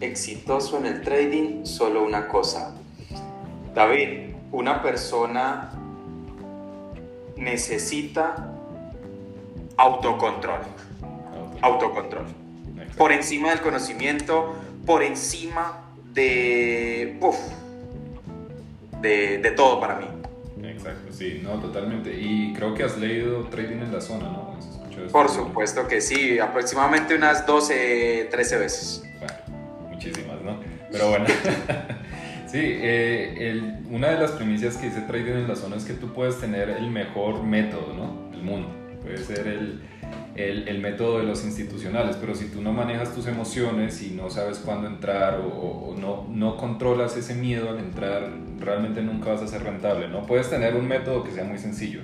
exitoso 0.00 0.78
en 0.78 0.86
el 0.86 1.02
trading? 1.02 1.64
Solo 1.64 2.04
una 2.04 2.26
cosa. 2.26 2.74
David, 3.72 4.34
una 4.50 4.82
persona 4.82 5.70
necesita 7.36 8.52
autocontrol. 9.76 10.58
Autocontrol. 11.62 12.26
Por 12.98 13.12
encima 13.12 13.50
del 13.50 13.60
conocimiento, 13.60 14.56
por 14.84 15.04
encima 15.04 15.84
de, 16.12 17.16
de, 19.00 19.38
de 19.38 19.50
todo 19.52 19.78
para 19.78 20.00
mí. 20.00 20.06
Exacto, 20.64 21.12
sí, 21.12 21.40
no, 21.44 21.60
totalmente. 21.60 22.12
Y 22.12 22.52
creo 22.54 22.74
que 22.74 22.82
has 22.82 22.98
leído 22.98 23.44
Trading 23.44 23.82
en 23.82 23.92
la 23.92 24.00
Zona, 24.00 24.24
¿no? 24.30 24.50
Por 25.08 25.28
supuesto 25.28 25.86
que 25.88 26.00
sí, 26.00 26.38
aproximadamente 26.38 27.14
unas 27.14 27.46
12, 27.46 28.28
13 28.30 28.58
veces. 28.58 29.02
Bueno, 29.18 29.88
muchísimas, 29.90 30.40
¿no? 30.42 30.60
Pero 30.90 31.10
bueno. 31.10 31.26
Sí, 32.50 32.58
eh, 32.60 33.78
una 33.90 34.08
de 34.08 34.18
las 34.18 34.32
primicias 34.32 34.76
que 34.76 34.86
dice 34.86 35.02
Trading 35.02 35.34
en 35.34 35.46
la 35.46 35.54
zona 35.54 35.76
es 35.76 35.84
que 35.84 35.92
tú 35.92 36.12
puedes 36.12 36.40
tener 36.40 36.68
el 36.68 36.90
mejor 36.90 37.44
método 37.44 37.94
¿no? 37.94 38.28
del 38.32 38.42
mundo. 38.42 38.68
Puede 39.02 39.18
ser 39.18 39.46
el, 39.46 39.80
el, 40.34 40.66
el, 40.66 40.80
método 40.80 41.18
de 41.18 41.26
los 41.26 41.44
institucionales, 41.44 42.16
pero 42.16 42.34
si 42.34 42.46
tú 42.46 42.60
no 42.60 42.72
manejas 42.72 43.14
tus 43.14 43.28
emociones 43.28 44.02
y 44.02 44.10
no 44.10 44.30
sabes 44.30 44.58
cuándo 44.58 44.88
entrar 44.88 45.38
o, 45.38 45.46
o, 45.46 45.96
no, 45.96 46.26
no 46.28 46.56
controlas 46.56 47.16
ese 47.16 47.36
miedo 47.36 47.70
al 47.70 47.78
entrar, 47.78 48.28
realmente 48.58 49.00
nunca 49.00 49.30
vas 49.30 49.42
a 49.42 49.46
ser 49.46 49.62
rentable. 49.62 50.08
¿no? 50.08 50.26
Puedes 50.26 50.50
tener 50.50 50.74
un 50.74 50.88
método 50.88 51.22
que 51.22 51.30
sea 51.30 51.44
muy 51.44 51.58
sencillo, 51.58 52.00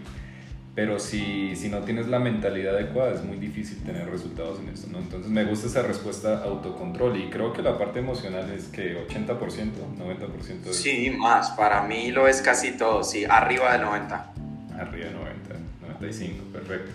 pero 0.77 0.99
si, 0.99 1.57
si, 1.57 1.71
no 1.71 1.81
tienes 1.81 2.07
la 2.07 2.19
mentalidad 2.19 2.77
adecuada 2.77 3.15
es 3.15 3.25
muy 3.25 3.39
difícil 3.39 3.83
tener 3.83 4.11
resultados 4.11 4.61
en 4.61 4.69
esto, 4.69 4.89
¿no? 4.93 4.99
Entonces 4.99 5.31
me 5.31 5.43
gusta 5.45 5.69
esa 5.69 5.81
respuesta 5.81 6.45
autocontrol 6.45 7.17
y 7.17 7.31
creo 7.31 7.55
que 7.55 7.63
la 7.63 7.79
parte 7.79 8.01
emocional 8.01 8.51
es 8.51 8.65
que 8.65 8.95
80%, 9.09 9.39
90%. 9.39 10.61
De... 10.61 10.75
Sí, 10.75 11.11
más, 11.17 11.53
para 11.53 11.83
mí 11.85 12.11
lo 12.11 12.29
es 12.29 12.43
casi 12.43 12.73
todo, 12.73 13.03
sí, 13.03 13.25
arriba 13.25 13.73
de 13.73 13.85
90. 13.85 14.33
Arriba 14.79 15.07
de 15.07 15.15
90, 15.15 15.55
95, 15.89 16.45
perfecto. 16.53 16.91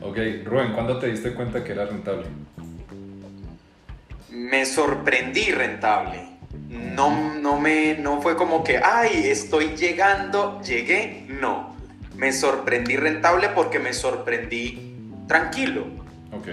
Ok, 0.00 0.16
Rubén, 0.46 0.72
¿cuándo 0.72 0.98
te 0.98 1.08
diste 1.08 1.34
cuenta 1.34 1.62
que 1.62 1.72
era 1.72 1.84
rentable? 1.84 2.24
Me 4.30 4.64
sorprendí 4.64 5.50
rentable. 5.50 6.38
No, 6.70 7.34
no, 7.34 7.60
me, 7.60 7.98
no 7.98 8.22
fue 8.22 8.34
como 8.34 8.64
que, 8.64 8.78
ay, 8.78 9.26
estoy 9.26 9.76
llegando, 9.76 10.62
llegué, 10.62 11.26
no 11.28 11.75
me 12.16 12.32
sorprendí 12.32 12.96
rentable 12.96 13.50
porque 13.50 13.78
me 13.78 13.92
sorprendí 13.92 14.96
tranquilo. 15.28 15.86
Ok. 16.32 16.48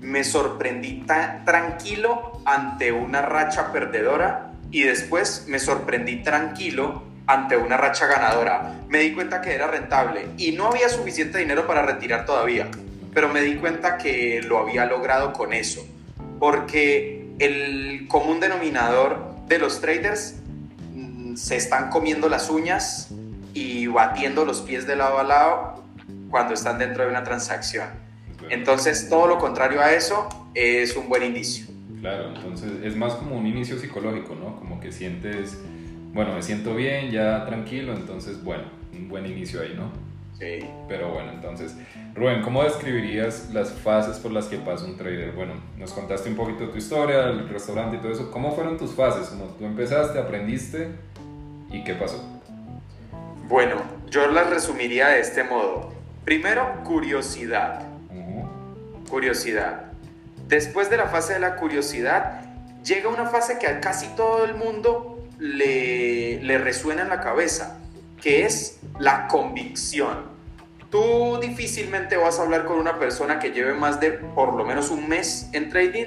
Me 0.00 0.22
sorprendí 0.22 1.02
tan 1.06 1.44
tranquilo 1.44 2.40
ante 2.44 2.92
una 2.92 3.22
racha 3.22 3.72
perdedora 3.72 4.52
y 4.70 4.82
después 4.82 5.46
me 5.48 5.58
sorprendí 5.58 6.22
tranquilo 6.22 7.02
ante 7.26 7.56
una 7.56 7.76
racha 7.76 8.06
ganadora. 8.06 8.74
Me 8.88 9.00
di 9.00 9.12
cuenta 9.12 9.40
que 9.40 9.54
era 9.54 9.66
rentable 9.66 10.28
y 10.38 10.52
no 10.52 10.66
había 10.68 10.88
suficiente 10.88 11.38
dinero 11.38 11.66
para 11.66 11.82
retirar 11.82 12.24
todavía, 12.24 12.68
pero 13.12 13.28
me 13.28 13.40
di 13.40 13.56
cuenta 13.56 13.98
que 13.98 14.42
lo 14.42 14.58
había 14.58 14.86
logrado 14.86 15.32
con 15.32 15.52
eso, 15.52 15.84
porque 16.38 17.26
el 17.40 18.06
común 18.08 18.38
denominador 18.38 19.34
de 19.48 19.58
los 19.58 19.80
traders 19.80 20.36
mm, 20.94 21.34
se 21.34 21.56
están 21.56 21.90
comiendo 21.90 22.28
las 22.28 22.48
uñas 22.48 23.08
y 23.56 23.86
batiendo 23.86 24.44
los 24.44 24.60
pies 24.60 24.86
de 24.86 24.96
lado 24.96 25.18
a 25.18 25.24
lado 25.24 25.82
cuando 26.28 26.52
están 26.52 26.78
dentro 26.78 27.04
de 27.04 27.10
una 27.10 27.24
transacción. 27.24 27.88
Entonces, 28.50 29.08
todo 29.08 29.26
lo 29.26 29.38
contrario 29.38 29.80
a 29.80 29.92
eso 29.92 30.28
es 30.54 30.94
un 30.94 31.08
buen 31.08 31.22
inicio. 31.22 31.66
Claro, 32.00 32.34
entonces 32.36 32.70
es 32.84 32.94
más 32.94 33.14
como 33.14 33.34
un 33.34 33.46
inicio 33.46 33.78
psicológico, 33.78 34.34
¿no? 34.34 34.56
Como 34.56 34.78
que 34.78 34.92
sientes, 34.92 35.58
bueno, 36.12 36.34
me 36.34 36.42
siento 36.42 36.74
bien, 36.74 37.10
ya 37.10 37.46
tranquilo, 37.46 37.94
entonces, 37.94 38.44
bueno, 38.44 38.64
un 38.92 39.08
buen 39.08 39.24
inicio 39.24 39.62
ahí, 39.62 39.74
¿no? 39.74 39.90
Sí. 40.38 40.58
Pero 40.86 41.14
bueno, 41.14 41.32
entonces, 41.32 41.74
Rubén, 42.14 42.42
¿cómo 42.42 42.62
describirías 42.62 43.48
las 43.54 43.72
fases 43.72 44.18
por 44.18 44.32
las 44.32 44.48
que 44.48 44.58
pasa 44.58 44.84
un 44.84 44.98
trader? 44.98 45.32
Bueno, 45.32 45.54
nos 45.78 45.94
contaste 45.94 46.28
un 46.28 46.36
poquito 46.36 46.68
tu 46.68 46.76
historia, 46.76 47.30
el 47.30 47.48
restaurante 47.48 47.96
y 47.96 48.00
todo 48.00 48.12
eso. 48.12 48.30
¿Cómo 48.30 48.54
fueron 48.54 48.76
tus 48.76 48.90
fases? 48.90 49.28
¿Cómo 49.28 49.46
tú 49.58 49.64
empezaste, 49.64 50.18
aprendiste 50.18 50.90
y 51.72 51.82
qué 51.84 51.94
pasó? 51.94 52.35
Bueno, 53.48 53.80
yo 54.10 54.26
las 54.26 54.50
resumiría 54.50 55.08
de 55.08 55.20
este 55.20 55.44
modo. 55.44 55.92
Primero, 56.24 56.82
curiosidad. 56.82 57.86
Curiosidad. 59.08 59.84
Después 60.48 60.90
de 60.90 60.96
la 60.96 61.06
fase 61.06 61.34
de 61.34 61.38
la 61.38 61.54
curiosidad, 61.54 62.40
llega 62.82 63.08
una 63.08 63.26
fase 63.26 63.58
que 63.58 63.68
a 63.68 63.80
casi 63.80 64.08
todo 64.16 64.44
el 64.44 64.56
mundo 64.56 65.22
le, 65.38 66.42
le 66.42 66.58
resuena 66.58 67.02
en 67.02 67.08
la 67.08 67.20
cabeza, 67.20 67.78
que 68.20 68.44
es 68.44 68.80
la 68.98 69.28
convicción. 69.28 70.24
Tú 70.90 71.38
difícilmente 71.40 72.16
vas 72.16 72.40
a 72.40 72.42
hablar 72.42 72.64
con 72.64 72.78
una 72.78 72.98
persona 72.98 73.38
que 73.38 73.52
lleve 73.52 73.74
más 73.74 74.00
de 74.00 74.10
por 74.10 74.54
lo 74.54 74.64
menos 74.64 74.90
un 74.90 75.08
mes 75.08 75.48
en 75.52 75.70
trading 75.70 76.06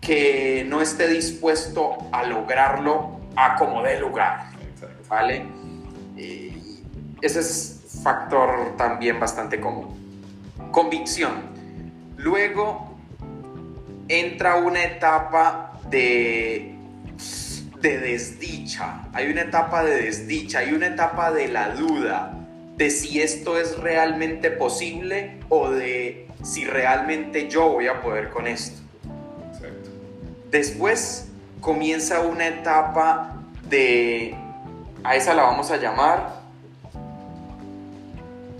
que 0.00 0.64
no 0.66 0.80
esté 0.80 1.08
dispuesto 1.08 1.98
a 2.10 2.24
lograrlo 2.24 3.20
a 3.36 3.56
como 3.56 3.82
de 3.82 4.00
lugar. 4.00 4.46
¿Vale? 5.10 5.44
Ese 7.24 7.40
es 7.40 8.00
factor 8.02 8.76
también 8.76 9.18
bastante 9.18 9.60
común. 9.60 9.96
Convicción. 10.70 11.32
Luego 12.16 12.96
entra 14.08 14.56
una 14.56 14.84
etapa 14.84 15.80
de, 15.88 16.76
de 17.80 17.98
desdicha. 17.98 19.08
Hay 19.12 19.30
una 19.30 19.42
etapa 19.42 19.84
de 19.84 20.02
desdicha, 20.02 20.58
hay 20.58 20.72
una 20.72 20.88
etapa 20.88 21.32
de 21.32 21.48
la 21.48 21.70
duda 21.70 22.34
de 22.76 22.90
si 22.90 23.22
esto 23.22 23.58
es 23.58 23.78
realmente 23.78 24.50
posible 24.50 25.38
o 25.48 25.70
de 25.70 26.28
si 26.42 26.64
realmente 26.64 27.48
yo 27.48 27.70
voy 27.70 27.86
a 27.86 28.02
poder 28.02 28.30
con 28.30 28.46
esto. 28.46 28.82
Después 30.50 31.28
comienza 31.60 32.20
una 32.20 32.48
etapa 32.48 33.36
de, 33.68 34.36
a 35.02 35.16
esa 35.16 35.34
la 35.34 35.44
vamos 35.44 35.70
a 35.70 35.78
llamar 35.78 36.33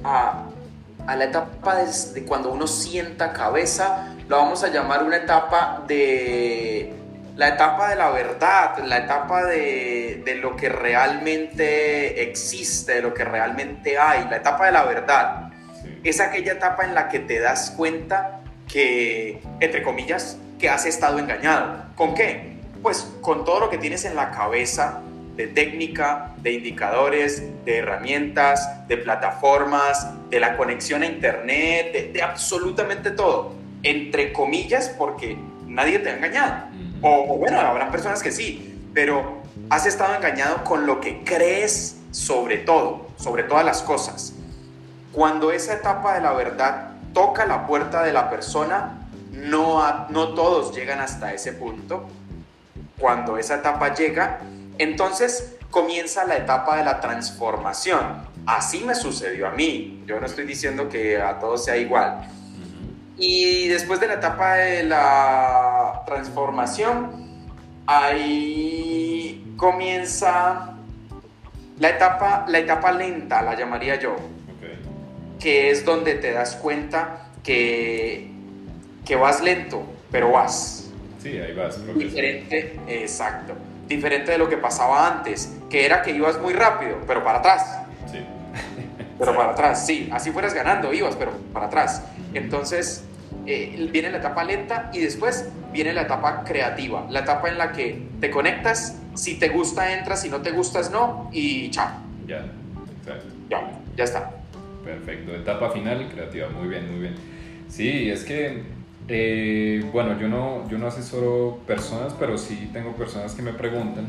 a, 0.04 0.44
la 1.06 1.24
etapa 1.24 1.76
de, 1.76 2.24
cuando 2.24 2.52
uno 2.52 2.66
sienta 2.66 3.32
cabeza, 3.32 4.14
lo 4.28 4.36
vamos 4.36 4.62
a 4.62 4.68
llamar 4.68 5.02
una 5.02 5.16
etapa 5.16 5.82
de, 5.86 6.92
la 7.36 7.48
etapa 7.48 7.90
de 7.90 7.96
la 7.96 8.10
verdad, 8.10 8.78
la 8.84 8.98
etapa 8.98 9.44
de, 9.44 10.22
de, 10.24 10.34
lo 10.36 10.56
que 10.56 10.68
realmente 10.68 12.22
existe, 12.22 12.94
de 12.94 13.02
lo 13.02 13.12
que 13.12 13.24
realmente 13.24 13.98
hay, 13.98 14.26
la 14.28 14.36
etapa 14.36 14.66
de 14.66 14.72
la 14.72 14.84
verdad. 14.84 15.50
Es 16.02 16.20
aquella 16.20 16.52
etapa 16.52 16.84
en 16.84 16.94
la 16.94 17.08
que 17.08 17.18
te 17.18 17.40
das 17.40 17.72
cuenta 17.76 18.40
que, 18.70 19.42
entre 19.60 19.82
comillas, 19.82 20.38
que 20.58 20.68
has 20.68 20.86
estado 20.86 21.18
engañado. 21.18 21.84
¿Con 21.96 22.14
qué? 22.14 22.58
Pues 22.82 23.10
con 23.20 23.44
todo 23.44 23.60
lo 23.60 23.70
que 23.70 23.78
tienes 23.78 24.04
en 24.04 24.16
la 24.16 24.30
cabeza 24.30 25.00
de 25.36 25.48
técnica, 25.48 26.32
de 26.38 26.52
indicadores, 26.52 27.42
de 27.64 27.78
herramientas, 27.78 28.86
de 28.86 28.96
plataformas, 28.96 30.10
de 30.30 30.40
la 30.40 30.56
conexión 30.56 31.02
a 31.02 31.06
Internet, 31.06 32.12
de, 32.12 32.22
absolutamente 32.22 33.10
todo. 33.10 33.54
Entre 33.82 34.32
comillas, 34.32 34.88
porque 34.96 35.36
nadie 35.66 35.98
te 35.98 36.10
ha 36.10 36.16
engañado. 36.16 36.66
O, 37.02 37.36
bueno, 37.36 37.60
habrá 37.60 37.90
personas 37.90 38.22
que 38.22 38.30
sí, 38.30 38.80
pero 38.94 39.42
has 39.70 39.86
estado 39.86 40.14
engañado 40.14 40.64
con 40.64 40.86
lo 40.86 41.00
que 41.00 41.22
crees 41.24 42.00
sobre 42.10 42.58
todo, 42.58 43.08
sobre 43.16 43.42
todas 43.42 43.64
las 43.64 43.82
cosas. 43.82 44.34
Cuando 45.12 45.52
esa 45.52 45.74
etapa 45.74 46.14
de 46.14 46.20
la 46.20 46.32
verdad 46.32 46.92
toca 47.12 47.44
la 47.44 47.66
puerta 47.66 48.02
de 48.02 48.12
la 48.12 48.30
persona, 48.30 49.00
no, 49.32 50.08
no 50.10 50.34
todos 50.34 50.74
llegan 50.74 51.00
hasta 51.00 51.32
ese 51.32 51.52
punto. 51.52 52.04
Cuando 52.98 53.36
esa 53.36 53.56
etapa 53.56 53.94
llega, 53.94 54.40
entonces 54.78 55.56
comienza 55.70 56.24
la 56.24 56.36
etapa 56.36 56.76
de 56.76 56.84
la 56.84 57.00
transformación. 57.00 58.22
Así 58.46 58.84
me 58.84 58.94
sucedió 58.94 59.48
a 59.48 59.50
mí. 59.50 60.02
Yo 60.06 60.20
no 60.20 60.26
estoy 60.26 60.46
diciendo 60.46 60.88
que 60.88 61.20
a 61.20 61.38
todos 61.38 61.64
sea 61.64 61.76
igual. 61.76 62.28
Y 63.16 63.68
después 63.68 64.00
de 64.00 64.08
la 64.08 64.14
etapa 64.14 64.54
de 64.54 64.84
la 64.84 66.02
transformación, 66.06 67.44
ahí 67.86 69.54
comienza 69.56 70.76
la 71.78 71.88
etapa, 71.90 72.44
la 72.48 72.58
etapa 72.58 72.92
lenta, 72.92 73.42
la 73.42 73.56
llamaría 73.56 73.96
yo, 73.96 74.16
que 75.40 75.70
es 75.70 75.84
donde 75.84 76.14
te 76.14 76.32
das 76.32 76.56
cuenta 76.56 77.30
que, 77.42 78.30
que 79.04 79.16
vas 79.16 79.42
lento, 79.42 79.82
pero 80.10 80.32
vas. 80.32 80.90
Sí, 81.22 81.38
ahí 81.38 81.54
vas. 81.54 81.80
Diferente, 81.96 82.78
exacto 82.86 83.54
diferente 83.86 84.32
de 84.32 84.38
lo 84.38 84.48
que 84.48 84.56
pasaba 84.56 85.08
antes, 85.08 85.56
que 85.70 85.84
era 85.84 86.02
que 86.02 86.12
ibas 86.12 86.40
muy 86.40 86.52
rápido, 86.52 86.98
pero 87.06 87.22
para 87.24 87.38
atrás. 87.38 87.78
Sí. 88.10 88.18
Pero 89.18 89.36
para 89.36 89.52
atrás, 89.52 89.86
sí, 89.86 90.08
así 90.12 90.30
fueras 90.30 90.54
ganando, 90.54 90.92
ibas, 90.92 91.16
pero 91.16 91.32
para 91.52 91.66
atrás. 91.66 92.02
Entonces, 92.34 93.04
eh, 93.46 93.88
viene 93.92 94.10
la 94.10 94.18
etapa 94.18 94.42
lenta 94.44 94.90
y 94.92 95.00
después 95.00 95.48
viene 95.72 95.92
la 95.92 96.02
etapa 96.02 96.44
creativa, 96.44 97.06
la 97.10 97.20
etapa 97.20 97.48
en 97.48 97.58
la 97.58 97.72
que 97.72 98.08
te 98.20 98.30
conectas, 98.30 98.96
si 99.14 99.38
te 99.38 99.48
gusta 99.48 99.92
entras, 99.92 100.22
si 100.22 100.30
no 100.30 100.40
te 100.40 100.50
gustas 100.50 100.90
no, 100.90 101.28
y 101.32 101.70
chao. 101.70 101.90
Ya, 102.26 102.46
exacto. 103.00 103.26
Ya, 103.50 103.70
ya 103.96 104.04
está. 104.04 104.30
Perfecto, 104.84 105.34
etapa 105.34 105.70
final 105.70 106.08
creativa, 106.10 106.48
muy 106.48 106.68
bien, 106.68 106.90
muy 106.90 107.00
bien. 107.00 107.14
Sí, 107.68 108.10
es 108.10 108.24
que 108.24 108.62
eh, 109.06 109.84
bueno, 109.92 110.18
yo 110.18 110.28
no, 110.28 110.68
yo 110.68 110.78
no 110.78 110.86
asesoro 110.86 111.58
personas, 111.66 112.14
pero 112.18 112.38
sí 112.38 112.70
tengo 112.72 112.92
personas 112.92 113.34
que 113.34 113.42
me 113.42 113.52
preguntan 113.52 114.06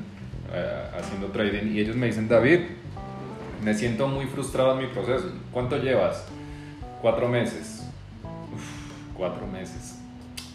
eh, 0.54 0.84
haciendo 0.98 1.28
trading 1.28 1.74
y 1.74 1.80
ellos 1.80 1.96
me 1.96 2.08
dicen, 2.08 2.30
David, 2.30 2.60
me 3.64 3.74
siento 3.74 4.08
muy 4.08 4.26
frustrado 4.26 4.74
en 4.74 4.88
mi 4.88 4.94
proceso. 4.94 5.32
¿Cuánto 5.52 5.78
llevas? 5.78 6.26
Cuatro 7.02 7.28
meses. 7.28 7.84
cuatro 9.18 9.46
meses. 9.48 10.00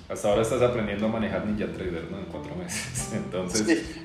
Hasta 0.08 0.28
ahora 0.28 0.42
estás 0.42 0.62
aprendiendo 0.62 1.06
a 1.06 1.08
manejar 1.08 1.46
Ninja 1.46 1.66
Trader, 1.66 2.08
¿no? 2.10 2.18
En 2.18 2.24
cuatro 2.24 2.56
meses. 2.56 3.12
Entonces, 3.14 3.96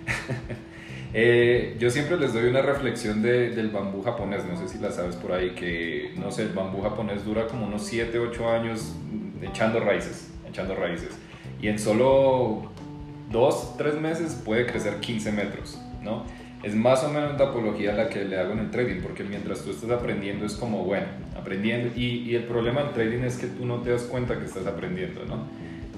eh, 1.14 1.78
yo 1.80 1.90
siempre 1.90 2.18
les 2.18 2.34
doy 2.34 2.50
una 2.50 2.62
reflexión 2.62 3.22
del 3.22 3.70
bambú 3.70 4.04
japonés. 4.04 4.44
No 4.46 4.58
sé 4.58 4.68
si 4.68 4.80
la 4.80 4.92
sabes 4.92 5.16
por 5.16 5.32
ahí, 5.32 5.52
que, 5.52 6.14
no 6.18 6.30
sé, 6.30 6.44
el 6.44 6.50
bambú 6.50 6.82
japonés 6.82 7.24
dura 7.24 7.48
como 7.48 7.66
unos 7.66 7.86
7, 7.86 8.20
8 8.20 8.50
años 8.50 8.96
echando 9.42 9.80
raíces, 9.80 10.30
echando 10.48 10.76
raíces. 10.76 11.10
Y 11.62 11.68
en 11.68 11.80
solo 11.80 12.72
dos, 13.32 13.76
tres 13.78 14.00
meses 14.00 14.42
puede 14.44 14.66
crecer 14.66 15.00
15 15.00 15.32
metros, 15.32 15.80
¿no? 16.02 16.24
Es 16.64 16.74
más 16.74 17.04
o 17.04 17.10
menos 17.10 17.38
la 17.38 17.50
apología 17.50 17.94
la 17.94 18.10
que 18.10 18.26
le 18.26 18.40
hago 18.40 18.54
en 18.54 18.60
el 18.60 18.72
trading, 18.72 19.02
porque 19.02 19.24
mientras 19.24 19.62
tú 19.62 19.72
estás 19.72 19.92
aprendiendo 19.92 20.46
es 20.46 20.54
como, 20.54 20.84
bueno, 20.84 21.06
aprendiendo. 21.38 21.92
Y, 21.96 22.30
y 22.30 22.36
el 22.36 22.46
problema 22.46 22.82
del 22.82 22.94
trading 22.94 23.24
es 23.24 23.38
que 23.38 23.48
tú 23.48 23.66
no 23.66 23.82
te 23.82 23.92
das 23.92 24.04
cuenta 24.04 24.40
que 24.40 24.46
estás 24.46 24.66
aprendiendo, 24.66 25.26
¿no? 25.26 25.44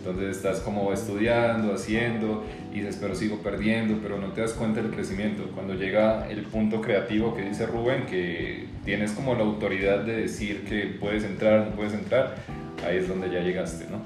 Entonces 0.08 0.38
estás 0.38 0.60
como 0.62 0.94
estudiando, 0.94 1.74
haciendo, 1.74 2.46
y 2.74 2.80
dices, 2.80 2.98
pero 3.02 3.14
sigo 3.16 3.40
perdiendo, 3.40 4.00
pero 4.02 4.18
no 4.18 4.28
te 4.32 4.42
das 4.42 4.54
cuenta 4.54 4.82
del 4.82 4.92
crecimiento. 4.92 5.44
Cuando 5.54 5.74
llega 5.74 6.30
el 6.30 6.44
punto 6.44 6.82
creativo 6.82 7.36
que 7.36 7.42
dice 7.42 7.66
Rubén, 7.66 8.06
que 8.06 8.68
tienes 8.86 9.12
como 9.12 9.36
la 9.36 9.42
autoridad 9.42 10.00
de 10.00 10.16
decir 10.16 10.64
que 10.64 10.96
puedes 11.00 11.24
entrar, 11.24 11.68
no 11.68 11.76
puedes 11.76 11.94
entrar, 11.94 12.36
ahí 12.86 12.98
es 12.98 13.08
donde 13.08 13.30
ya 13.30 13.40
llegaste, 13.40 13.86
¿no? 13.90 14.02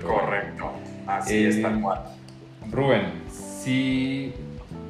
Correcto, 0.00 0.72
así 1.06 1.44
es 1.44 1.62
tal 1.62 1.80
cual. 1.80 2.00
Rubén, 2.70 3.02
si 3.30 4.32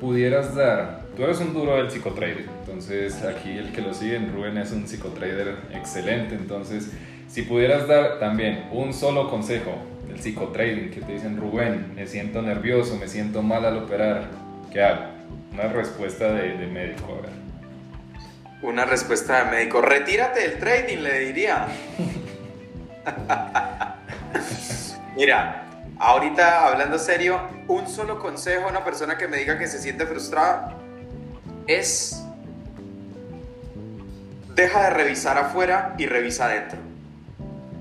pudieras 0.00 0.54
dar, 0.54 1.02
tú 1.16 1.24
eres 1.24 1.40
un 1.40 1.52
duro 1.52 1.76
del 1.76 1.90
psicotrader, 1.90 2.46
entonces 2.60 3.22
aquí 3.22 3.50
el 3.50 3.72
que 3.72 3.82
lo 3.82 3.92
sigue, 3.92 4.18
Rubén 4.18 4.56
es 4.58 4.72
un 4.72 4.86
psicotrader 4.86 5.56
excelente, 5.72 6.34
entonces 6.34 6.90
si 7.28 7.42
pudieras 7.42 7.88
dar 7.88 8.18
también 8.18 8.68
un 8.72 8.94
solo 8.94 9.28
consejo 9.28 9.72
del 10.08 10.20
psicotrading, 10.20 10.90
que 10.90 11.00
te 11.00 11.12
dicen, 11.12 11.36
Rubén, 11.36 11.92
me 11.94 12.06
siento 12.06 12.40
nervioso, 12.42 12.96
me 12.96 13.08
siento 13.08 13.42
mal 13.42 13.64
al 13.64 13.78
operar, 13.78 14.28
¿qué 14.72 14.82
hago? 14.82 15.04
Una 15.52 15.68
respuesta 15.68 16.32
de, 16.32 16.56
de 16.56 16.66
médico, 16.66 17.18
a 17.18 17.22
ver. 17.22 17.30
Una 18.62 18.84
respuesta 18.84 19.44
de 19.44 19.50
médico, 19.50 19.82
retírate 19.82 20.48
del 20.48 20.58
trading, 20.58 20.98
le 20.98 21.18
diría. 21.20 21.66
Mira, 25.16 25.64
ahorita 25.98 26.66
hablando 26.66 26.98
serio, 26.98 27.40
un 27.68 27.88
solo 27.88 28.18
consejo 28.18 28.66
a 28.66 28.70
una 28.70 28.84
persona 28.84 29.16
que 29.16 29.28
me 29.28 29.36
diga 29.36 29.58
que 29.58 29.66
se 29.66 29.78
siente 29.78 30.06
frustrada 30.06 30.74
es 31.66 32.22
deja 34.54 34.84
de 34.84 34.90
revisar 34.90 35.38
afuera 35.38 35.94
y 35.98 36.06
revisa 36.06 36.46
adentro. 36.46 36.78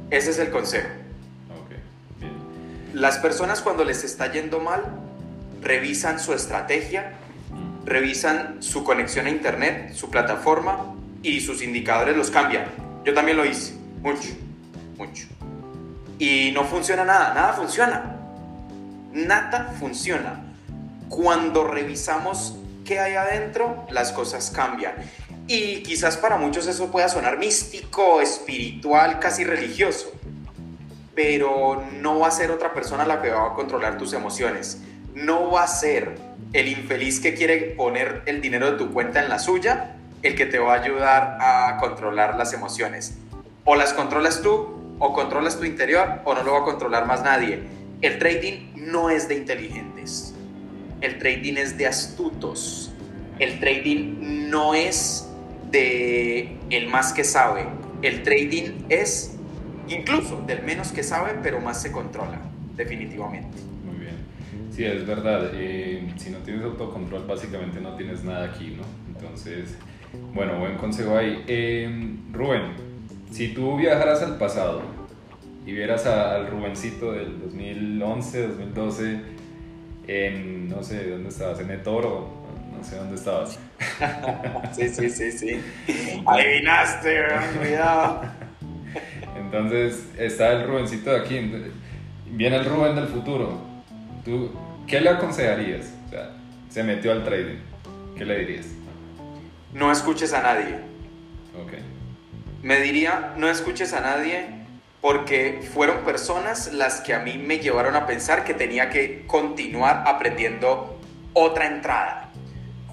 Ese 0.09 0.31
es 0.31 0.39
el 0.39 0.51
consejo. 0.51 0.89
Las 2.93 3.17
personas 3.17 3.61
cuando 3.61 3.83
les 3.83 4.03
está 4.03 4.31
yendo 4.31 4.59
mal, 4.59 4.83
revisan 5.61 6.19
su 6.19 6.33
estrategia, 6.33 7.13
revisan 7.85 8.61
su 8.61 8.83
conexión 8.83 9.25
a 9.25 9.31
internet, 9.31 9.93
su 9.93 10.11
plataforma 10.11 10.93
y 11.23 11.41
sus 11.41 11.63
indicadores 11.63 12.15
los 12.15 12.29
cambian. 12.29 12.65
Yo 13.03 13.15
también 13.15 13.37
lo 13.37 13.45
hice, 13.45 13.73
mucho 14.01 14.29
mucho. 14.97 15.27
Y 16.19 16.51
no 16.53 16.63
funciona 16.63 17.03
nada, 17.03 17.33
nada 17.33 17.53
funciona. 17.53 18.17
Nada 19.11 19.73
funciona. 19.79 20.43
Cuando 21.09 21.65
revisamos 21.65 22.55
qué 22.85 22.99
hay 22.99 23.15
adentro, 23.15 23.85
las 23.89 24.11
cosas 24.11 24.51
cambian. 24.51 24.93
Y 25.47 25.83
quizás 25.83 26.17
para 26.17 26.37
muchos 26.37 26.67
eso 26.67 26.91
pueda 26.91 27.09
sonar 27.09 27.37
místico, 27.37 28.21
espiritual, 28.21 29.19
casi 29.19 29.43
religioso. 29.43 30.11
Pero 31.13 31.83
no 32.01 32.19
va 32.19 32.27
a 32.27 32.31
ser 32.31 32.51
otra 32.51 32.73
persona 32.73 33.05
la 33.05 33.21
que 33.21 33.29
va 33.29 33.47
a 33.47 33.53
controlar 33.53 33.97
tus 33.97 34.13
emociones. 34.13 34.79
No 35.13 35.51
va 35.51 35.63
a 35.63 35.67
ser 35.67 36.15
el 36.53 36.67
infeliz 36.67 37.19
que 37.19 37.35
quiere 37.35 37.57
poner 37.75 38.23
el 38.25 38.41
dinero 38.41 38.71
de 38.71 38.77
tu 38.77 38.91
cuenta 38.91 39.21
en 39.21 39.29
la 39.29 39.39
suya 39.39 39.95
el 40.23 40.35
que 40.35 40.45
te 40.45 40.57
va 40.57 40.73
a 40.73 40.81
ayudar 40.81 41.37
a 41.41 41.77
controlar 41.79 42.35
las 42.35 42.53
emociones. 42.53 43.17
O 43.65 43.75
las 43.75 43.93
controlas 43.93 44.41
tú 44.41 44.82
o 45.05 45.11
controlas 45.11 45.59
tu 45.59 45.65
interior 45.65 46.21
o 46.23 46.33
no 46.33 46.43
lo 46.43 46.53
va 46.53 46.59
a 46.59 46.63
controlar 46.63 47.05
más 47.05 47.21
nadie. 47.23 47.59
El 48.01 48.19
trading 48.19 48.71
no 48.77 49.09
es 49.09 49.27
de 49.27 49.35
inteligentes. 49.35 50.33
El 51.01 51.19
trading 51.19 51.55
es 51.57 51.77
de 51.77 51.87
astutos. 51.87 52.89
El 53.37 53.59
trading 53.59 54.49
no 54.49 54.73
es 54.73 55.29
de 55.71 56.55
el 56.69 56.87
más 56.87 57.11
que 57.11 57.25
sabe. 57.25 57.65
El 58.01 58.23
trading 58.23 58.85
es 58.87 59.35
incluso 59.89 60.41
del 60.47 60.63
menos 60.63 60.93
que 60.93 61.03
sabe, 61.03 61.33
pero 61.43 61.59
más 61.59 61.81
se 61.81 61.91
controla, 61.91 62.39
definitivamente. 62.77 63.57
Muy 63.85 63.99
bien. 63.99 64.15
Sí, 64.71 64.85
es 64.85 65.05
verdad. 65.05 65.51
Eh, 65.53 66.13
si 66.15 66.29
no 66.29 66.37
tienes 66.37 66.63
autocontrol, 66.63 67.27
básicamente 67.27 67.81
no 67.81 67.97
tienes 67.97 68.23
nada 68.23 68.45
aquí, 68.45 68.77
¿no? 68.77 68.83
Entonces, 69.13 69.75
bueno, 70.33 70.59
buen 70.59 70.77
consejo 70.77 71.17
ahí. 71.17 71.43
Eh, 71.47 72.15
Rubén, 72.31 72.92
si 73.33 73.47
tú 73.47 73.77
viajaras 73.77 74.21
al 74.21 74.37
pasado 74.37 74.83
y 75.65 75.71
vieras 75.71 76.05
al 76.05 76.47
Rubencito 76.47 77.13
del 77.13 77.41
2011, 77.41 78.47
2012, 78.49 79.21
en, 80.07 80.69
no 80.69 80.83
sé, 80.83 81.09
¿dónde 81.09 81.29
estabas? 81.29 81.59
En 81.59 81.71
Etoro, 81.71 82.29
no 82.77 82.83
sé 82.83 82.97
dónde 82.97 83.15
estabas. 83.15 83.57
sí, 84.73 84.87
sí, 84.87 85.09
sí, 85.09 85.31
sí. 85.31 85.59
Adivinaste, 86.27 87.23
cuidado. 87.57 88.21
Entonces 89.35 90.09
está 90.19 90.51
el 90.51 90.67
Rubencito 90.67 91.09
de 91.09 91.19
aquí, 91.19 91.51
viene 92.27 92.57
el 92.57 92.65
Rubén 92.65 92.95
del 92.95 93.07
futuro. 93.07 93.59
¿tú 94.23 94.51
qué 94.85 95.01
le 95.01 95.09
aconsejarías? 95.09 95.91
O 96.05 96.09
sea, 96.11 96.35
se 96.69 96.83
metió 96.83 97.11
al 97.11 97.23
trading, 97.23 97.57
¿qué 98.15 98.25
le 98.25 98.39
dirías? 98.39 98.67
No 99.73 99.91
escuches 99.91 100.33
a 100.33 100.43
nadie. 100.43 100.75
Ok. 101.59 101.92
Me 102.63 102.79
diría, 102.79 103.33
no 103.35 103.49
escuches 103.49 103.91
a 103.91 103.99
nadie 103.99 104.45
porque 105.01 105.59
fueron 105.73 106.05
personas 106.05 106.71
las 106.71 107.01
que 107.01 107.13
a 107.13 107.19
mí 107.19 107.37
me 107.37 107.59
llevaron 107.59 107.97
a 107.97 108.07
pensar 108.07 108.45
que 108.45 108.53
tenía 108.53 108.89
que 108.89 109.27
continuar 109.27 110.05
aprendiendo 110.07 110.97
otra 111.33 111.67
entrada. 111.67 112.29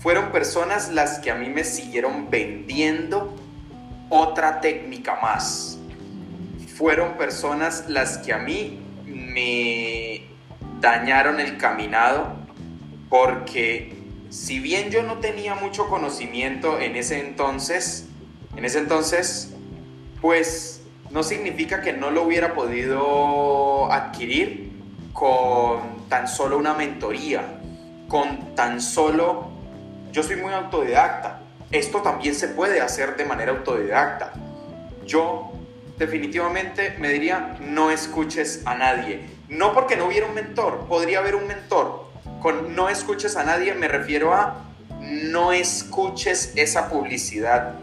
Fueron 0.00 0.32
personas 0.32 0.90
las 0.90 1.20
que 1.20 1.30
a 1.30 1.36
mí 1.36 1.48
me 1.48 1.62
siguieron 1.62 2.30
vendiendo 2.30 3.32
otra 4.08 4.60
técnica 4.60 5.20
más. 5.22 5.78
Fueron 6.76 7.16
personas 7.16 7.84
las 7.86 8.18
que 8.18 8.32
a 8.32 8.38
mí 8.38 8.80
me 9.06 10.22
dañaron 10.80 11.38
el 11.38 11.58
caminado 11.58 12.34
porque 13.08 13.94
si 14.30 14.58
bien 14.58 14.90
yo 14.90 15.04
no 15.04 15.18
tenía 15.18 15.54
mucho 15.54 15.88
conocimiento 15.88 16.80
en 16.80 16.96
ese 16.96 17.20
entonces, 17.20 18.08
en 18.56 18.64
ese 18.64 18.80
entonces, 18.80 19.54
pues 20.20 20.82
no 21.10 21.22
significa 21.22 21.80
que 21.80 21.92
no 21.92 22.10
lo 22.10 22.22
hubiera 22.22 22.54
podido 22.54 23.90
adquirir 23.92 24.70
con 25.12 26.08
tan 26.08 26.28
solo 26.28 26.58
una 26.58 26.74
mentoría, 26.74 27.42
con 28.08 28.54
tan 28.54 28.80
solo, 28.80 29.48
yo 30.12 30.22
soy 30.22 30.36
muy 30.36 30.52
autodidacta, 30.52 31.40
esto 31.70 32.02
también 32.02 32.34
se 32.34 32.48
puede 32.48 32.80
hacer 32.80 33.16
de 33.16 33.24
manera 33.24 33.52
autodidacta. 33.52 34.32
Yo 35.06 35.52
definitivamente 35.98 36.96
me 36.98 37.10
diría, 37.10 37.56
no 37.60 37.90
escuches 37.90 38.62
a 38.64 38.74
nadie. 38.74 39.20
No 39.48 39.72
porque 39.72 39.96
no 39.96 40.06
hubiera 40.06 40.26
un 40.26 40.34
mentor, 40.34 40.86
podría 40.88 41.18
haber 41.18 41.36
un 41.36 41.46
mentor. 41.46 42.06
Con 42.40 42.74
no 42.74 42.88
escuches 42.88 43.36
a 43.36 43.44
nadie 43.44 43.74
me 43.74 43.86
refiero 43.86 44.34
a 44.34 44.64
no 45.00 45.52
escuches 45.52 46.52
esa 46.56 46.88
publicidad. 46.88 47.74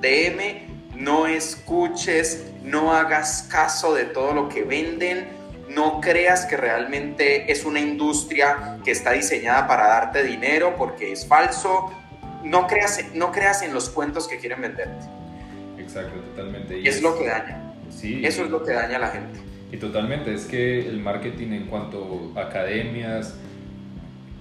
DM, 0.00 0.69
no 1.00 1.26
escuches, 1.26 2.44
no 2.62 2.92
hagas 2.92 3.48
caso 3.50 3.94
de 3.94 4.04
todo 4.04 4.34
lo 4.34 4.48
que 4.48 4.64
venden, 4.64 5.28
no 5.68 6.00
creas 6.00 6.46
que 6.46 6.56
realmente 6.56 7.50
es 7.50 7.64
una 7.64 7.80
industria 7.80 8.78
que 8.84 8.90
está 8.90 9.12
diseñada 9.12 9.66
para 9.66 9.86
darte 9.86 10.22
dinero 10.24 10.74
porque 10.76 11.12
es 11.12 11.26
falso. 11.26 11.92
No 12.44 12.66
creas, 12.66 13.04
no 13.14 13.32
creas 13.32 13.62
en 13.62 13.72
los 13.72 13.88
cuentos 13.88 14.26
que 14.26 14.38
quieren 14.38 14.60
venderte. 14.60 15.06
Exacto, 15.78 16.20
totalmente. 16.20 16.78
Y 16.78 16.88
es, 16.88 17.00
lo 17.02 17.18
que 17.18 17.28
daña. 17.28 17.74
Sí. 17.88 18.20
Eso 18.24 18.44
es 18.44 18.50
lo 18.50 18.62
que 18.64 18.72
daña 18.72 18.96
a 18.96 19.00
la 19.00 19.08
gente. 19.08 19.40
Y 19.72 19.76
totalmente, 19.76 20.34
es 20.34 20.44
que 20.46 20.80
el 20.88 21.00
marketing 21.00 21.52
en 21.52 21.66
cuanto 21.66 22.32
a 22.36 22.40
academias, 22.40 23.34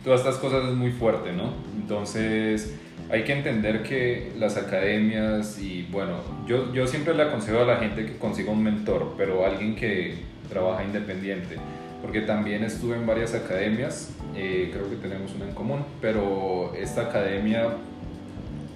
todas 0.03 0.21
estas 0.21 0.37
cosas 0.37 0.65
es 0.65 0.75
muy 0.75 0.91
fuerte, 0.91 1.31
¿no? 1.31 1.53
Entonces 1.75 2.73
hay 3.11 3.23
que 3.23 3.33
entender 3.33 3.81
que 3.81 4.31
las 4.37 4.57
academias 4.57 5.59
y 5.59 5.87
bueno, 5.91 6.17
yo, 6.47 6.71
yo 6.73 6.85
siempre 6.85 7.15
le 7.15 7.23
aconsejo 7.23 7.59
a 7.59 7.65
la 7.65 7.77
gente 7.77 8.05
que 8.05 8.17
consiga 8.17 8.51
un 8.51 8.63
mentor, 8.63 9.15
pero 9.17 9.45
alguien 9.45 9.75
que 9.75 10.15
trabaja 10.47 10.83
independiente, 10.83 11.57
porque 12.01 12.21
también 12.21 12.63
estuve 12.63 12.95
en 12.95 13.07
varias 13.07 13.33
academias, 13.33 14.15
eh, 14.35 14.69
creo 14.71 14.89
que 14.89 14.95
tenemos 14.97 15.33
una 15.35 15.45
en 15.45 15.53
común, 15.53 15.83
pero 16.01 16.73
esta 16.75 17.01
academia 17.03 17.69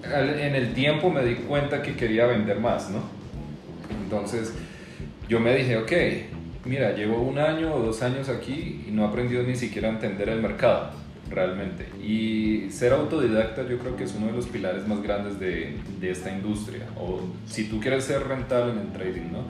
en 0.03 0.55
el 0.55 0.73
tiempo 0.73 1.09
me 1.09 1.23
di 1.23 1.35
cuenta 1.35 1.81
que 1.81 1.95
quería 1.95 2.25
vender 2.25 2.59
más, 2.59 2.89
¿no? 2.89 3.01
Entonces 4.03 4.53
yo 5.29 5.39
me 5.39 5.55
dije, 5.55 5.77
ok, 5.77 5.91
mira, 6.65 6.93
llevo 6.93 7.21
un 7.21 7.37
año 7.37 7.73
o 7.73 7.79
dos 7.79 8.01
años 8.01 8.29
aquí 8.29 8.83
y 8.87 8.91
no 8.91 9.03
he 9.03 9.07
aprendido 9.07 9.43
ni 9.43 9.55
siquiera 9.55 9.89
a 9.89 9.91
entender 9.91 10.29
el 10.29 10.41
mercado, 10.41 10.91
realmente. 11.33 11.87
Y 12.01 12.69
ser 12.71 12.93
autodidacta 12.93 13.67
yo 13.67 13.77
creo 13.79 13.95
que 13.95 14.03
es 14.03 14.13
uno 14.15 14.27
de 14.27 14.33
los 14.33 14.45
pilares 14.47 14.87
más 14.87 15.01
grandes 15.01 15.39
de, 15.39 15.75
de 15.99 16.11
esta 16.11 16.31
industria. 16.31 16.85
O 16.99 17.21
si 17.47 17.65
tú 17.65 17.79
quieres 17.79 18.05
ser 18.05 18.27
rentable 18.27 18.73
en 18.73 18.79
el 18.79 18.91
trading, 18.91 19.31
¿no? 19.31 19.43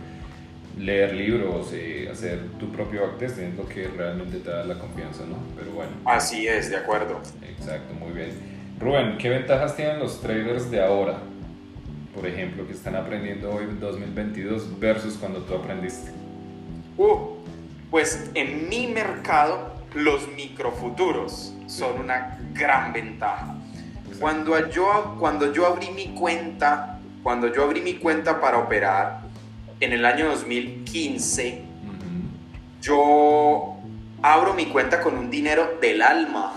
Leer 0.78 1.14
libros, 1.14 1.72
eh, 1.74 2.10
hacer 2.12 2.40
tu 2.60 2.72
propio 2.72 3.02
backtest 3.02 3.38
es 3.38 3.56
lo 3.56 3.68
que 3.68 3.88
realmente 3.88 4.40
te 4.40 4.50
da 4.50 4.64
la 4.64 4.80
confianza, 4.80 5.24
¿no? 5.26 5.38
Pero 5.56 5.72
bueno. 5.72 5.92
Así 6.06 6.48
es, 6.48 6.72
de 6.72 6.78
acuerdo. 6.78 7.22
Exacto, 7.48 7.94
muy 7.94 8.12
bien. 8.12 8.32
Rubén, 8.80 9.18
¿qué 9.18 9.30
ventajas 9.30 9.76
tienen 9.76 10.00
los 10.00 10.20
traders 10.20 10.72
de 10.72 10.84
ahora? 10.84 11.20
Por 12.16 12.26
ejemplo, 12.26 12.66
que 12.66 12.74
están 12.74 12.96
aprendiendo 12.96 13.52
hoy 13.52 13.66
en 13.66 13.80
2022 13.80 14.80
versus 14.80 15.16
cuando 15.16 15.40
tú 15.42 15.54
aprendiste. 15.56 16.12
Uh, 16.98 17.38
pues 17.90 18.32
en 18.34 18.70
mi 18.70 18.88
mercado 18.88 19.73
los 19.96 20.28
microfuturos 20.30 21.54
son 21.68 22.00
una 22.02 22.40
gran 22.54 22.94
ventaja. 22.94 23.56
Cuando 24.20 24.70
yo, 24.70 25.16
cuando 25.20 25.52
yo 25.54 25.68
abrí 25.68 25.90
mi 25.90 26.08
cuenta, 26.10 27.00
cuando 27.22 27.54
yo 27.54 27.64
abrí 27.64 27.82
mi 27.82 27.96
cuenta 27.96 28.40
para 28.40 28.58
operar 28.58 29.22
en 29.80 29.94
el 29.94 30.06
año 30.06 30.30
2015, 30.30 31.62
yo 32.82 33.78
abro 34.22 34.54
mi 34.54 34.66
cuenta 34.68 35.02
con 35.02 35.18
un 35.18 35.30
dinero 35.30 35.78
del 35.82 36.02
alma. 36.02 36.54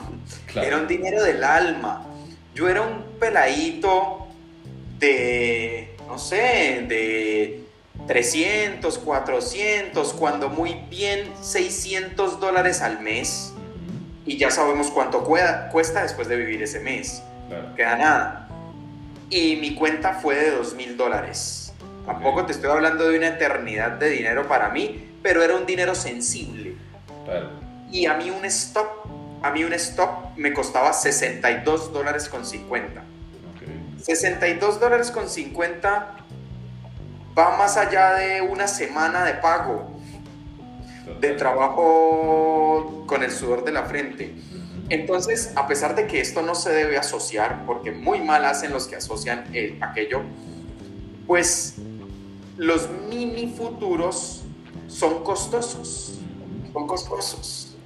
Era 0.55 0.79
un 0.79 0.87
dinero 0.87 1.22
del 1.22 1.42
alma. 1.44 2.03
Yo 2.55 2.68
era 2.68 2.83
un 2.83 3.18
peladito 3.18 4.27
de, 4.99 5.94
no 6.09 6.18
sé, 6.18 6.85
de 6.88 7.66
300, 8.07 8.99
400, 8.99 10.12
cuando 10.14 10.49
muy 10.49 10.75
bien 10.90 11.33
600 11.40 12.40
dólares 12.40 12.83
al 12.83 13.01
mes. 13.01 13.53
Y 14.25 14.38
ya 14.38 14.51
sabemos 14.51 14.90
cuánto 14.90 15.25
cuesta 15.25 16.03
después 16.03 16.29
de 16.29 16.37
vivir 16.37 16.62
ese 16.62 16.81
mes. 16.81 17.23
Queda 17.77 17.97
nada. 17.97 18.49
Y 19.31 19.57
mi 19.57 19.75
cuenta 19.75 20.14
fue 20.14 20.37
de 20.37 20.51
2 20.53 20.75
mil 20.75 20.97
dólares. 20.97 21.73
Tampoco 22.05 22.47
te 22.47 22.53
estoy 22.53 22.71
hablando 22.71 23.09
de 23.09 23.19
una 23.19 23.29
eternidad 23.29 23.92
de 23.92 24.11
dinero 24.11 24.47
para 24.47 24.69
mí, 24.71 25.11
pero 25.23 25.42
era 25.42 25.57
un 25.57 25.66
dinero 25.66 25.95
sensible. 25.95 26.77
Y 27.90 28.07
a 28.07 28.14
mí 28.14 28.31
un 28.31 28.45
stop 28.45 29.07
a 29.42 29.51
mí 29.51 29.62
un 29.64 29.73
stop 29.75 30.37
me 30.37 30.53
costaba 30.53 30.92
62 30.92 31.92
dólares 31.92 32.29
con 32.29 32.45
50. 32.45 33.05
62 34.03 34.81
dólares 34.81 35.11
con 35.11 35.29
50 35.29 36.26
va 37.37 37.57
más 37.57 37.77
allá 37.77 38.14
de 38.14 38.40
una 38.40 38.66
semana 38.66 39.25
de 39.25 39.35
pago, 39.35 39.90
de 41.20 41.33
trabajo 41.33 43.05
con 43.07 43.22
el 43.22 43.31
sudor 43.31 43.64
de 43.64 43.72
la 43.72 43.85
frente. 43.85 44.35
Entonces, 44.88 45.53
a 45.57 45.66
pesar 45.66 45.94
de 45.96 46.07
que 46.07 46.20
esto 46.20 46.42
no 46.42 46.55
se 46.55 46.70
debe 46.70 46.96
asociar, 46.96 47.66
porque 47.66 47.92
muy 47.92 48.20
mal 48.20 48.44
hacen 48.44 48.72
los 48.72 48.87
que 48.87 48.96
asocian 48.96 49.44
aquello, 49.81 50.22
pues 51.27 51.75
los 52.57 52.88
mini 53.09 53.49
futuros 53.49 54.44
son 54.87 55.25
costosos, 55.25 56.20
son 56.72 56.87
costosos. 56.87 57.77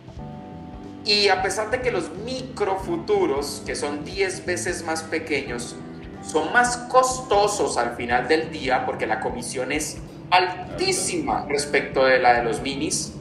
Y 1.04 1.28
a 1.28 1.42
pesar 1.42 1.70
de 1.70 1.80
que 1.80 1.90
los 1.90 2.10
microfuturos, 2.24 3.62
que 3.64 3.74
son 3.74 4.04
10 4.04 4.44
veces 4.44 4.84
más 4.84 5.02
pequeños, 5.02 5.74
son 6.22 6.52
más 6.52 6.76
costosos 6.88 7.76
al 7.76 7.96
final 7.96 8.28
del 8.28 8.50
día 8.50 8.85
porque 8.87 9.06
la 9.06 9.20
comisión 9.20 9.72
es 9.72 9.98
altísima 10.30 11.46
respecto 11.48 12.04
de 12.04 12.18
la 12.18 12.35
de 12.35 12.44
los 12.44 12.62
minis, 12.62 13.14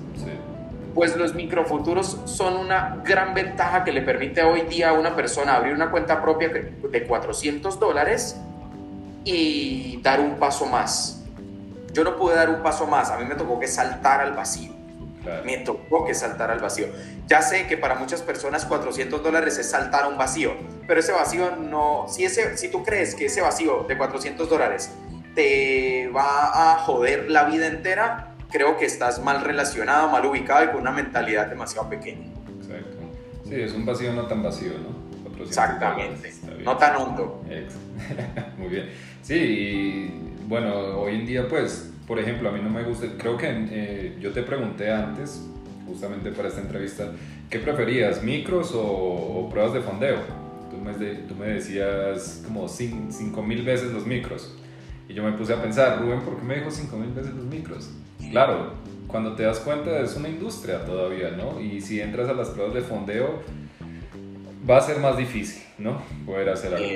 pues 0.94 1.16
los 1.16 1.34
microfuturos 1.34 2.20
son 2.26 2.58
una 2.58 3.02
gran 3.06 3.34
ventaja 3.34 3.84
que 3.84 3.92
le 3.92 4.02
permite 4.02 4.44
hoy 4.44 4.62
día 4.62 4.90
a 4.90 4.94
una 4.94 5.16
persona 5.16 5.56
abrir 5.56 5.74
una 5.74 5.92
cuenta 5.92 6.22
propia 6.22 6.50
de 6.50 7.04
400 7.08 7.80
dólares 7.80 8.36
y 9.24 10.00
dar 10.02 10.20
un 10.20 10.36
paso 10.36 10.66
más. 10.66 11.24
Yo 11.94 12.04
no 12.04 12.16
pude 12.16 12.36
dar 12.36 12.50
un 12.50 12.62
paso 12.62 12.86
más, 12.86 13.10
a 13.10 13.18
mí 13.18 13.26
me 13.26 13.36
tocó 13.36 13.60
que 13.60 13.68
saltar 13.68 14.22
al 14.22 14.34
vacío. 14.34 14.74
Me 15.46 15.58
tocó 15.58 16.06
que 16.06 16.14
saltar 16.14 16.50
al 16.50 16.60
vacío. 16.60 16.88
Ya 17.28 17.42
sé 17.42 17.68
que 17.68 17.78
para 17.78 17.96
muchas 17.96 18.22
personas 18.22 18.66
400 18.66 19.22
dólares 19.22 19.58
es 19.58 19.70
saltar 19.70 20.06
a 20.06 20.08
un 20.08 20.18
vacío, 20.18 20.54
pero 20.90 21.00
ese 21.00 21.14
vacío 21.14 21.56
no, 21.56 22.08
si, 22.10 22.26
ese, 22.26 22.58
si 22.58 22.70
tú 22.70 22.84
crees 22.84 23.16
que 23.16 23.28
ese 23.28 23.42
vacío 23.42 23.86
de 23.88 23.96
400 23.96 24.50
dólares 24.50 24.92
te 25.36 26.10
va 26.14 26.74
a 26.74 26.80
joder 26.80 27.30
la 27.30 27.46
vida 27.46 27.68
entera, 27.68 28.36
creo 28.52 28.78
que 28.78 28.86
estás 28.86 29.24
mal 29.24 29.42
relacionado, 29.42 30.10
mal 30.10 30.26
ubicado 30.26 30.66
y 30.66 30.68
con 30.70 30.82
una 30.82 30.92
mentalidad 30.92 31.48
demasiado 31.48 31.88
pequeña. 31.90 32.26
Exacto. 32.60 32.98
Sí, 33.48 33.62
es 33.62 33.74
un 33.74 33.86
vacío 33.86 34.12
no 34.14 34.26
tan 34.26 34.42
vacío, 34.42 34.72
¿no? 34.80 35.44
Exactamente. 35.46 36.34
No 36.66 36.76
tan 36.76 36.98
hondo. 36.98 37.46
Muy 38.58 38.68
bien. 38.68 38.90
Sí, 39.22 40.12
bueno, 40.48 41.00
hoy 41.00 41.16
en 41.16 41.26
día 41.26 41.48
pues 41.48 41.90
por 42.10 42.18
ejemplo, 42.18 42.50
a 42.50 42.52
mí 42.52 42.60
no 42.60 42.72
me 42.72 42.82
gusta, 42.82 43.06
creo 43.20 43.38
que 43.38 43.48
eh, 43.70 44.18
yo 44.20 44.32
te 44.32 44.42
pregunté 44.42 44.92
antes, 44.92 45.48
justamente 45.86 46.32
para 46.32 46.48
esta 46.48 46.60
entrevista, 46.60 47.12
¿qué 47.52 47.60
preferías, 47.60 48.24
micros 48.24 48.72
o, 48.74 49.48
pruebas 49.52 49.74
de 49.76 49.82
fondeo? 49.82 50.18
Me, 50.80 50.94
tú 50.94 51.36
me 51.36 51.48
decías 51.48 52.42
como 52.46 52.68
5 52.68 53.44
mil 53.44 53.64
veces 53.64 53.92
los 53.92 54.06
micros. 54.06 54.56
Y 55.08 55.14
yo 55.14 55.24
me 55.24 55.32
puse 55.34 55.54
a 55.54 55.62
pensar, 55.62 56.00
Rubén, 56.00 56.22
¿por 56.22 56.38
qué 56.38 56.44
me 56.44 56.56
dijo 56.56 56.70
5 56.70 56.96
mil 56.98 57.12
veces 57.12 57.34
los 57.34 57.46
micros? 57.46 57.90
Claro, 58.32 58.74
cuando 59.08 59.36
te 59.36 59.44
das 59.44 59.60
cuenta 59.60 60.00
es 60.00 60.16
una 60.16 60.30
industria 60.30 60.86
todavía, 60.86 61.32
¿no? 61.32 61.60
Y 61.60 61.82
si 61.82 62.00
entras 62.00 62.30
a 62.30 62.34
las 62.34 62.50
pruebas 62.50 62.76
de 62.76 62.82
fondeo, 62.82 63.42
va 64.70 64.78
a 64.78 64.82
ser 64.82 65.00
más 65.00 65.18
difícil, 65.18 65.64
¿no? 65.80 66.02
Poder 66.26 66.50
hacer 66.50 66.76
algo. 66.76 66.88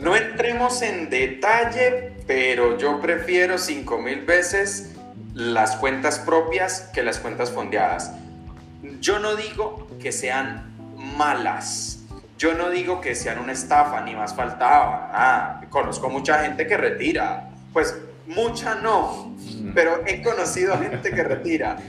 No 0.00 0.14
entremos 0.14 0.82
en 0.82 1.08
detalle, 1.08 2.12
pero 2.26 2.76
yo 2.76 3.00
prefiero 3.00 3.56
5000 3.56 4.26
veces 4.26 4.94
las 5.32 5.76
cuentas 5.76 6.18
propias 6.18 6.90
que 6.92 7.02
las 7.02 7.18
cuentas 7.18 7.50
fondeadas. 7.50 8.12
Yo 9.00 9.18
no 9.18 9.36
digo 9.36 9.88
que 9.98 10.12
sean 10.12 10.74
malas. 10.96 11.95
Yo 12.38 12.54
no 12.54 12.70
digo 12.70 13.00
que 13.00 13.14
sean 13.14 13.38
una 13.38 13.52
estafa, 13.52 14.00
ni 14.02 14.14
más 14.14 14.34
faltaba. 14.34 15.10
Ah, 15.12 15.60
conozco 15.70 16.10
mucha 16.10 16.42
gente 16.44 16.66
que 16.66 16.76
retira. 16.76 17.50
Pues 17.72 17.96
mucha 18.26 18.74
no, 18.76 19.34
pero 19.74 20.02
he 20.06 20.22
conocido 20.22 20.78
gente 20.78 21.10
que 21.10 21.22
retira. 21.22 21.78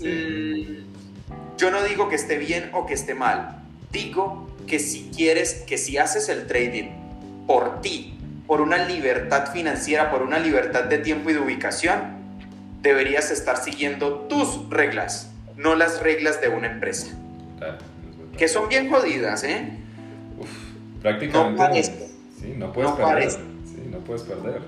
Mm, 0.00 0.86
yo 1.58 1.70
no 1.70 1.82
digo 1.82 2.08
que 2.08 2.14
esté 2.14 2.38
bien 2.38 2.70
o 2.72 2.86
que 2.86 2.94
esté 2.94 3.12
mal. 3.12 3.58
Digo 3.92 4.48
que 4.66 4.78
si 4.78 5.10
quieres, 5.14 5.62
que 5.66 5.76
si 5.76 5.98
haces 5.98 6.30
el 6.30 6.46
trading 6.46 6.88
por 7.46 7.82
ti, 7.82 8.18
por 8.46 8.62
una 8.62 8.86
libertad 8.86 9.52
financiera, 9.52 10.10
por 10.10 10.22
una 10.22 10.38
libertad 10.38 10.84
de 10.84 10.96
tiempo 10.96 11.28
y 11.28 11.34
de 11.34 11.40
ubicación, 11.40 12.00
deberías 12.80 13.30
estar 13.30 13.62
siguiendo 13.62 14.20
tus 14.20 14.70
reglas, 14.70 15.30
no 15.56 15.74
las 15.74 16.00
reglas 16.00 16.40
de 16.40 16.48
una 16.48 16.68
empresa. 16.68 17.08
que 18.38 18.48
son 18.48 18.70
bien 18.70 18.88
jodidas, 18.88 19.44
¿eh? 19.44 19.79
Prácticamente. 21.00 21.62
No 21.62 21.82
Sí, 22.40 22.54
no 22.56 22.72
puedes 22.72 22.92
perder. 22.92 23.30
Sí, 23.30 23.82
no 23.90 23.98
puedes 23.98 24.22
perder. 24.22 24.62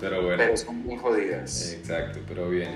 pero 0.00 0.22
bueno. 0.22 0.36
Pero 0.38 0.56
son 0.56 0.86
bien 0.86 0.98
jodidas. 0.98 1.72
Exacto, 1.72 2.20
pero 2.28 2.48
bien. 2.48 2.70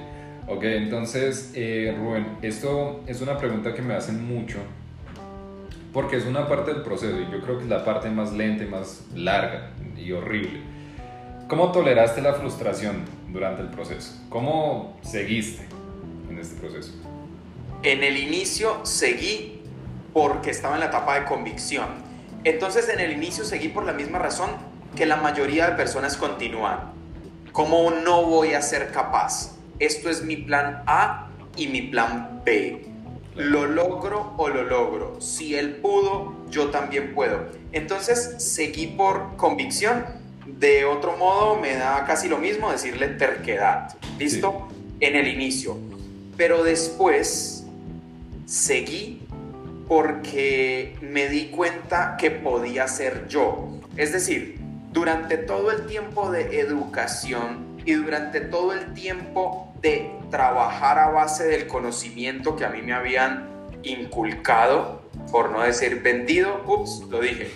Ok, 0.46 0.64
entonces, 0.64 1.52
eh, 1.54 1.94
Rubén, 1.98 2.26
esto 2.42 3.02
es 3.06 3.20
una 3.22 3.38
pregunta 3.38 3.72
que 3.72 3.80
me 3.80 3.94
hacen 3.94 4.22
mucho 4.26 4.58
porque 5.94 6.16
es 6.16 6.26
una 6.26 6.48
parte 6.48 6.74
del 6.74 6.82
proceso 6.82 7.18
y 7.20 7.30
yo 7.30 7.40
creo 7.40 7.56
que 7.56 7.64
es 7.64 7.70
la 7.70 7.84
parte 7.84 8.10
más 8.10 8.32
lenta 8.32 8.64
y 8.64 8.66
más 8.66 9.04
larga 9.14 9.70
y 9.96 10.10
horrible. 10.12 10.60
¿Cómo 11.48 11.70
toleraste 11.70 12.20
la 12.20 12.34
frustración 12.34 13.04
durante 13.28 13.62
el 13.62 13.68
proceso? 13.68 14.12
¿Cómo 14.28 14.98
seguiste 15.02 15.64
en 16.28 16.38
este 16.38 16.60
proceso? 16.60 16.92
En 17.84 18.02
el 18.02 18.16
inicio 18.16 18.84
seguí 18.84 19.62
porque 20.12 20.50
estaba 20.50 20.74
en 20.74 20.80
la 20.80 20.86
etapa 20.86 21.20
de 21.20 21.26
convicción. 21.26 21.86
Entonces 22.44 22.88
en 22.88 23.00
el 23.00 23.12
inicio 23.12 23.44
seguí 23.44 23.68
por 23.68 23.84
la 23.84 23.92
misma 23.92 24.18
razón 24.18 24.50
que 24.94 25.06
la 25.06 25.16
mayoría 25.16 25.70
de 25.70 25.76
personas 25.76 26.16
continúan. 26.16 26.92
¿Cómo 27.52 27.90
no 27.90 28.24
voy 28.24 28.54
a 28.54 28.62
ser 28.62 28.92
capaz? 28.92 29.56
Esto 29.78 30.10
es 30.10 30.22
mi 30.22 30.36
plan 30.36 30.82
A 30.86 31.28
y 31.56 31.68
mi 31.68 31.82
plan 31.82 32.42
B 32.44 32.94
lo 33.36 33.66
logro 33.66 34.34
o 34.36 34.48
lo 34.48 34.62
logro. 34.62 35.20
Si 35.20 35.54
él 35.54 35.76
pudo, 35.76 36.34
yo 36.50 36.70
también 36.70 37.14
puedo. 37.14 37.46
Entonces 37.72 38.36
seguí 38.38 38.86
por 38.86 39.36
convicción. 39.36 40.04
De 40.46 40.84
otro 40.84 41.16
modo, 41.16 41.56
me 41.56 41.74
da 41.74 42.04
casi 42.04 42.28
lo 42.28 42.38
mismo 42.38 42.70
decirle 42.70 43.08
terquedad. 43.08 43.96
¿Listo? 44.18 44.68
En 45.00 45.16
el 45.16 45.26
inicio. 45.26 45.76
Pero 46.36 46.62
después 46.62 47.64
seguí 48.46 49.23
porque 49.88 50.96
me 51.00 51.28
di 51.28 51.46
cuenta 51.46 52.16
que 52.18 52.30
podía 52.30 52.88
ser 52.88 53.28
yo. 53.28 53.80
Es 53.96 54.12
decir, 54.12 54.58
durante 54.92 55.36
todo 55.36 55.70
el 55.70 55.86
tiempo 55.86 56.30
de 56.30 56.60
educación 56.60 57.76
y 57.84 57.92
durante 57.92 58.40
todo 58.40 58.72
el 58.72 58.94
tiempo 58.94 59.72
de 59.82 60.10
trabajar 60.30 60.98
a 60.98 61.10
base 61.10 61.44
del 61.44 61.66
conocimiento 61.66 62.56
que 62.56 62.64
a 62.64 62.70
mí 62.70 62.80
me 62.80 62.94
habían 62.94 63.48
inculcado, 63.82 65.02
por 65.30 65.50
no 65.50 65.60
decir 65.60 66.02
vendido, 66.02 66.62
ups, 66.66 67.02
lo 67.10 67.20
dije, 67.20 67.50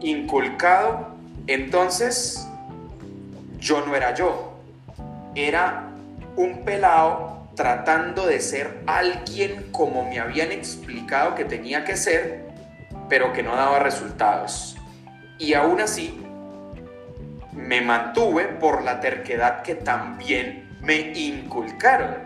inculcado, 0.00 1.08
entonces 1.46 2.46
yo 3.60 3.84
no 3.86 3.94
era 3.94 4.14
yo, 4.14 4.54
era 5.34 5.90
un 6.36 6.64
pelado 6.64 7.37
tratando 7.58 8.24
de 8.24 8.40
ser 8.40 8.82
alguien 8.86 9.72
como 9.72 10.08
me 10.08 10.20
habían 10.20 10.52
explicado 10.52 11.34
que 11.34 11.44
tenía 11.44 11.84
que 11.84 11.96
ser, 11.96 12.44
pero 13.08 13.32
que 13.32 13.42
no 13.42 13.56
daba 13.56 13.80
resultados. 13.80 14.76
Y 15.40 15.54
aún 15.54 15.80
así, 15.80 16.24
me 17.52 17.80
mantuve 17.80 18.44
por 18.44 18.84
la 18.84 19.00
terquedad 19.00 19.62
que 19.62 19.74
también 19.74 20.78
me 20.82 21.10
inculcaron. 21.18 22.18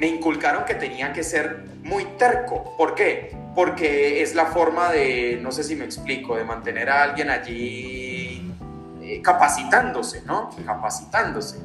Me 0.00 0.08
inculcaron 0.08 0.64
que 0.64 0.74
tenía 0.74 1.12
que 1.12 1.22
ser 1.22 1.62
muy 1.84 2.04
terco. 2.18 2.76
¿Por 2.76 2.96
qué? 2.96 3.36
Porque 3.54 4.20
es 4.20 4.34
la 4.34 4.46
forma 4.46 4.90
de, 4.90 5.38
no 5.40 5.52
sé 5.52 5.62
si 5.62 5.76
me 5.76 5.84
explico, 5.84 6.34
de 6.34 6.42
mantener 6.42 6.90
a 6.90 7.04
alguien 7.04 7.30
allí 7.30 8.52
eh, 9.00 9.22
capacitándose, 9.22 10.22
¿no? 10.26 10.50
Capacitándose. 10.66 11.60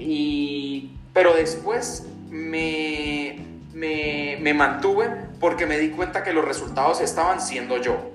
Y, 0.00 0.96
pero 1.12 1.32
después 1.32 2.08
me, 2.34 3.38
me, 3.74 4.38
me 4.40 4.54
mantuve 4.54 5.08
porque 5.38 5.66
me 5.66 5.78
di 5.78 5.90
cuenta 5.90 6.24
que 6.24 6.32
los 6.32 6.44
resultados 6.44 7.00
estaban 7.00 7.40
siendo 7.40 7.80
yo. 7.80 8.10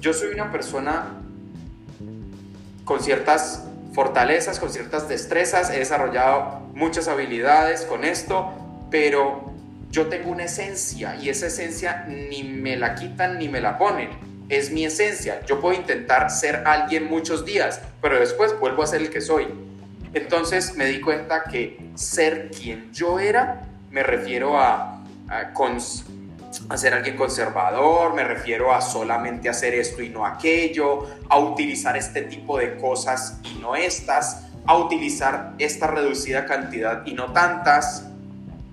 Yo 0.00 0.12
soy 0.12 0.30
una 0.34 0.50
persona 0.50 1.06
con 2.84 3.00
ciertas 3.00 3.64
fortalezas, 3.92 4.58
con 4.58 4.70
ciertas 4.70 5.08
destrezas, 5.08 5.70
he 5.70 5.78
desarrollado 5.78 6.62
muchas 6.74 7.06
habilidades 7.06 7.82
con 7.82 8.04
esto, 8.04 8.50
pero 8.90 9.52
yo 9.90 10.08
tengo 10.08 10.30
una 10.30 10.44
esencia 10.44 11.14
y 11.14 11.28
esa 11.28 11.46
esencia 11.46 12.06
ni 12.08 12.42
me 12.42 12.76
la 12.76 12.96
quitan 12.96 13.38
ni 13.38 13.48
me 13.48 13.60
la 13.60 13.78
ponen. 13.78 14.10
Es 14.48 14.72
mi 14.72 14.84
esencia. 14.84 15.42
Yo 15.46 15.60
puedo 15.60 15.78
intentar 15.78 16.30
ser 16.30 16.64
alguien 16.66 17.04
muchos 17.04 17.44
días, 17.44 17.82
pero 18.02 18.18
después 18.18 18.58
vuelvo 18.58 18.82
a 18.82 18.88
ser 18.88 19.02
el 19.02 19.10
que 19.10 19.20
soy. 19.20 19.46
Entonces 20.14 20.76
me 20.76 20.86
di 20.86 21.00
cuenta 21.00 21.44
que 21.44 21.90
ser 21.94 22.50
quien 22.50 22.92
yo 22.92 23.18
era, 23.18 23.62
me 23.90 24.02
refiero 24.02 24.58
a, 24.58 25.02
a, 25.28 25.52
a 26.68 26.76
ser 26.76 26.94
alguien 26.94 27.16
conservador, 27.16 28.14
me 28.14 28.24
refiero 28.24 28.74
a 28.74 28.80
solamente 28.80 29.48
hacer 29.48 29.74
esto 29.74 30.02
y 30.02 30.08
no 30.08 30.24
aquello, 30.24 31.06
a 31.28 31.38
utilizar 31.38 31.96
este 31.96 32.22
tipo 32.22 32.58
de 32.58 32.76
cosas 32.76 33.38
y 33.44 33.58
no 33.60 33.76
estas, 33.76 34.46
a 34.66 34.76
utilizar 34.76 35.54
esta 35.58 35.86
reducida 35.86 36.46
cantidad 36.46 37.04
y 37.06 37.14
no 37.14 37.32
tantas. 37.32 38.04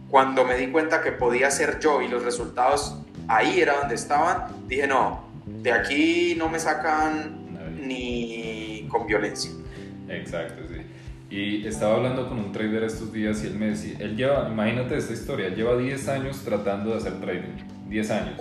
Cuando 0.10 0.46
me 0.46 0.56
di 0.56 0.68
cuenta 0.68 1.02
que 1.02 1.12
podía 1.12 1.52
ser 1.52 1.80
yo 1.80 2.02
y 2.02 2.08
los 2.08 2.24
resultados 2.24 2.98
ahí 3.28 3.60
era 3.60 3.80
donde 3.80 3.96
estaban, 3.96 4.68
dije, 4.68 4.88
no, 4.88 5.26
de 5.46 5.72
aquí 5.72 6.36
no 6.38 6.48
me 6.50 6.60
sacan 6.60 7.78
ni 7.82 8.88
con 8.90 9.06
violencia. 9.06 9.52
Exacto, 10.08 10.62
sí. 10.68 10.75
Y 11.36 11.68
estaba 11.68 11.96
hablando 11.96 12.30
con 12.30 12.40
un 12.40 12.54
trader 12.54 12.86
estos 12.86 13.12
días 13.12 13.44
y 13.44 13.48
él 13.48 13.56
me 13.56 13.72
decía, 13.72 13.98
él 14.00 14.16
lleva, 14.16 14.48
imagínate 14.50 14.96
esta 14.96 15.12
historia, 15.12 15.48
él 15.48 15.56
lleva 15.56 15.76
10 15.76 16.08
años 16.08 16.42
tratando 16.46 16.92
de 16.92 16.96
hacer 16.96 17.20
trading, 17.20 17.58
10 17.90 18.12
años. 18.12 18.40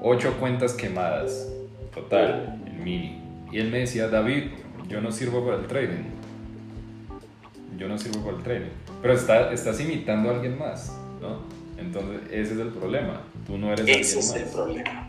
8 0.00 0.36
cuentas 0.38 0.74
quemadas, 0.74 1.48
total, 1.92 2.62
en 2.66 2.84
mini. 2.84 3.20
Y 3.50 3.58
él 3.58 3.72
me 3.72 3.80
decía, 3.80 4.06
David, 4.06 4.44
yo 4.86 5.00
no 5.00 5.10
sirvo 5.10 5.44
para 5.44 5.56
el 5.56 5.66
trading. 5.66 6.04
Yo 7.76 7.88
no 7.88 7.98
sirvo 7.98 8.24
para 8.24 8.36
el 8.36 8.42
trading. 8.44 8.70
Pero 9.02 9.14
está, 9.14 9.52
estás 9.52 9.80
imitando 9.80 10.30
a 10.30 10.34
alguien 10.34 10.56
más, 10.56 10.96
¿no? 11.20 11.40
Entonces, 11.78 12.20
ese 12.30 12.54
es 12.54 12.60
el 12.60 12.68
problema. 12.68 13.22
Tú 13.44 13.58
no 13.58 13.72
eres 13.72 13.88
Ese 13.88 14.20
es 14.20 14.34
el 14.36 14.44
problema. 14.44 15.08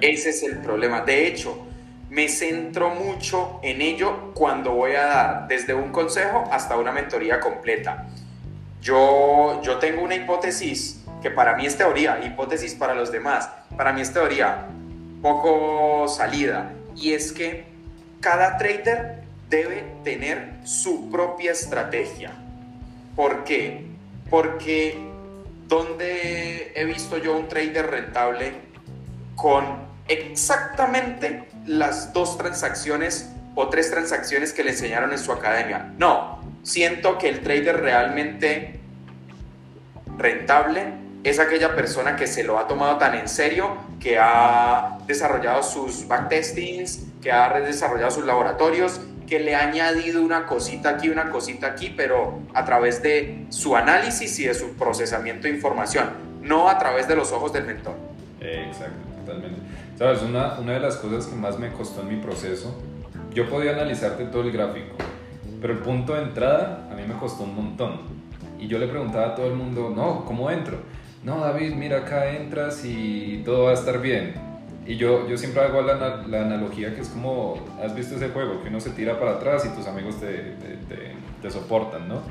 Ese 0.00 0.30
es 0.30 0.42
el 0.44 0.58
problema. 0.58 1.00
De 1.00 1.26
hecho, 1.26 1.66
me 2.10 2.28
centro 2.28 2.90
mucho 2.90 3.60
en 3.62 3.82
ello 3.82 4.32
cuando 4.34 4.72
voy 4.72 4.92
a 4.92 5.04
dar 5.06 5.48
desde 5.48 5.74
un 5.74 5.90
consejo 5.90 6.44
hasta 6.50 6.76
una 6.76 6.92
mentoría 6.92 7.40
completa. 7.40 8.06
Yo, 8.80 9.60
yo 9.62 9.78
tengo 9.78 10.02
una 10.02 10.14
hipótesis 10.14 11.04
que 11.22 11.30
para 11.30 11.56
mí 11.56 11.66
es 11.66 11.76
teoría, 11.76 12.20
hipótesis 12.24 12.74
para 12.74 12.94
los 12.94 13.10
demás, 13.10 13.50
para 13.76 13.92
mí 13.92 14.00
es 14.00 14.12
teoría 14.12 14.66
poco 15.20 16.06
salida, 16.08 16.70
y 16.94 17.12
es 17.12 17.32
que 17.32 17.66
cada 18.20 18.56
trader 18.56 19.22
debe 19.48 19.84
tener 20.04 20.52
su 20.64 21.10
propia 21.10 21.52
estrategia. 21.52 22.32
¿Por 23.16 23.44
qué? 23.44 23.86
Porque 24.30 24.96
donde 25.66 26.72
he 26.74 26.84
visto 26.84 27.18
yo 27.18 27.36
un 27.36 27.48
trader 27.48 27.90
rentable 27.90 28.52
con 29.34 29.64
exactamente 30.06 31.48
las 31.68 32.12
dos 32.12 32.36
transacciones 32.38 33.30
o 33.54 33.68
tres 33.68 33.90
transacciones 33.90 34.52
que 34.52 34.64
le 34.64 34.70
enseñaron 34.70 35.12
en 35.12 35.18
su 35.18 35.32
academia. 35.32 35.92
No, 35.98 36.40
siento 36.62 37.18
que 37.18 37.28
el 37.28 37.40
trader 37.40 37.80
realmente 37.80 38.80
rentable 40.16 40.94
es 41.24 41.38
aquella 41.38 41.74
persona 41.74 42.16
que 42.16 42.26
se 42.26 42.42
lo 42.44 42.58
ha 42.58 42.66
tomado 42.66 42.98
tan 42.98 43.14
en 43.14 43.28
serio, 43.28 43.76
que 44.00 44.18
ha 44.18 44.98
desarrollado 45.06 45.62
sus 45.62 46.08
backtestings, 46.08 47.04
que 47.20 47.30
ha 47.30 47.48
desarrollado 47.60 48.10
sus 48.10 48.24
laboratorios 48.24 49.00
que 49.28 49.38
le 49.38 49.54
ha 49.54 49.68
añadido 49.68 50.22
una 50.22 50.46
cosita 50.46 50.88
aquí, 50.88 51.10
una 51.10 51.30
cosita 51.30 51.66
aquí, 51.66 51.92
pero 51.94 52.38
a 52.54 52.64
través 52.64 53.02
de 53.02 53.44
su 53.50 53.76
análisis 53.76 54.38
y 54.38 54.46
de 54.46 54.54
su 54.54 54.72
procesamiento 54.74 55.42
de 55.42 55.50
información, 55.50 56.08
no 56.40 56.68
a 56.68 56.78
través 56.78 57.06
de 57.06 57.14
los 57.14 57.30
ojos 57.32 57.52
del 57.52 57.64
mentor. 57.64 57.94
exacto, 58.40 59.07
totalmente. 59.28 59.60
Sabes, 59.96 60.22
una, 60.22 60.58
una 60.58 60.72
de 60.72 60.80
las 60.80 60.96
cosas 60.96 61.26
que 61.26 61.36
más 61.36 61.58
me 61.58 61.70
costó 61.70 62.00
en 62.00 62.08
mi 62.08 62.16
proceso, 62.16 62.74
yo 63.34 63.48
podía 63.48 63.72
analizarte 63.72 64.24
todo 64.24 64.42
el 64.42 64.52
gráfico, 64.52 64.96
pero 65.60 65.74
el 65.74 65.80
punto 65.80 66.14
de 66.14 66.22
entrada 66.22 66.88
a 66.90 66.94
mí 66.94 67.02
me 67.06 67.14
costó 67.14 67.44
un 67.44 67.54
montón. 67.54 68.00
Y 68.58 68.66
yo 68.66 68.78
le 68.78 68.88
preguntaba 68.88 69.28
a 69.28 69.34
todo 69.34 69.46
el 69.46 69.54
mundo, 69.54 69.92
no, 69.94 70.24
¿cómo 70.24 70.50
entro? 70.50 70.78
No, 71.22 71.40
David, 71.40 71.74
mira, 71.74 71.98
acá 71.98 72.30
entras 72.30 72.84
y 72.84 73.42
todo 73.44 73.64
va 73.64 73.70
a 73.70 73.74
estar 73.74 74.00
bien 74.00 74.48
y 74.88 74.96
yo, 74.96 75.28
yo 75.28 75.36
siempre 75.36 75.60
hago 75.60 75.82
la, 75.82 76.24
la, 76.26 76.40
analogía 76.40 76.94
que 76.94 77.02
es 77.02 77.08
como, 77.08 77.62
has 77.84 77.94
visto 77.94 78.16
ese 78.16 78.30
juego, 78.30 78.62
que 78.62 78.70
uno 78.70 78.80
se 78.80 78.88
tira 78.88 79.20
para 79.20 79.32
atrás 79.32 79.66
y 79.66 79.76
tus 79.76 79.86
amigos 79.86 80.18
te, 80.18 80.28
te, 80.28 81.14
te, 81.42 81.50
soportan, 81.50 82.08
¿no? 82.08 82.22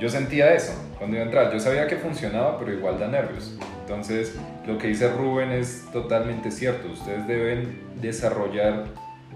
Yo 0.00 0.08
sentía 0.08 0.52
eso 0.52 0.72
cuando 0.98 1.14
iba 1.14 1.22
a 1.22 1.26
entrar. 1.26 1.52
Yo 1.52 1.60
sabía 1.60 1.86
que 1.86 1.94
funcionaba, 1.94 2.58
pero 2.58 2.72
igual 2.72 2.98
da 2.98 3.06
nervios. 3.06 3.56
Entonces, 3.90 4.36
lo 4.68 4.78
que 4.78 4.86
dice 4.86 5.10
Rubén 5.10 5.50
es 5.50 5.84
totalmente 5.92 6.52
cierto. 6.52 6.92
Ustedes 6.92 7.26
deben 7.26 7.80
desarrollar, 8.00 8.84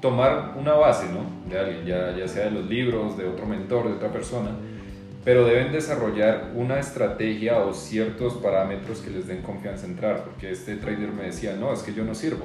tomar 0.01 0.55
una 0.57 0.75
base, 0.75 1.07
¿no? 1.13 1.51
De 1.51 1.59
alguien, 1.59 1.85
ya, 1.85 2.17
ya 2.17 2.29
sea 2.29 2.45
de 2.45 2.53
los 2.53 2.67
libros, 2.67 3.19
de 3.19 3.27
otro 3.27 3.47
mentor, 3.47 3.89
de 3.89 3.95
otra 3.95 4.13
persona 4.13 4.51
pero 5.25 5.47
deben 5.47 5.73
desarrollar 5.73 6.53
una 6.55 6.79
estrategia 6.79 7.59
o 7.59 7.73
ciertos 7.73 8.35
parámetros 8.35 8.99
que 8.99 9.11
les 9.11 9.27
den 9.27 9.41
confianza 9.41 9.87
entrar, 9.87 10.23
porque 10.23 10.51
este 10.51 10.77
trader 10.77 11.09
me 11.09 11.25
decía, 11.25 11.55
no, 11.55 11.73
es 11.73 11.81
que 11.81 11.95
yo 11.95 12.05
no 12.05 12.15
sirvo. 12.15 12.45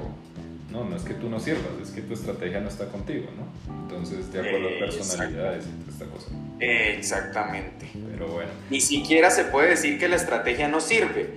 No, 0.72 0.84
no 0.84 0.96
es 0.96 1.02
que 1.02 1.14
tú 1.14 1.28
no 1.28 1.40
sirvas, 1.40 1.64
es 1.82 1.90
que 1.90 2.00
tu 2.00 2.14
estrategia 2.14 2.60
no 2.60 2.68
está 2.68 2.86
contigo, 2.86 3.26
¿no? 3.36 3.82
Entonces, 3.82 4.32
de 4.32 4.38
acuerdo 4.38 4.68
a 4.68 4.78
personalidades 4.78 5.66
y 5.66 5.90
esta 5.90 6.04
cosa. 6.06 6.28
Exactamente. 6.60 7.86
Pero 8.12 8.28
bueno. 8.28 8.50
Ni 8.70 8.80
siquiera 8.80 9.30
se 9.30 9.44
puede 9.44 9.70
decir 9.70 9.98
que 9.98 10.08
la 10.08 10.16
estrategia 10.16 10.68
no 10.68 10.80
sirve. 10.80 11.30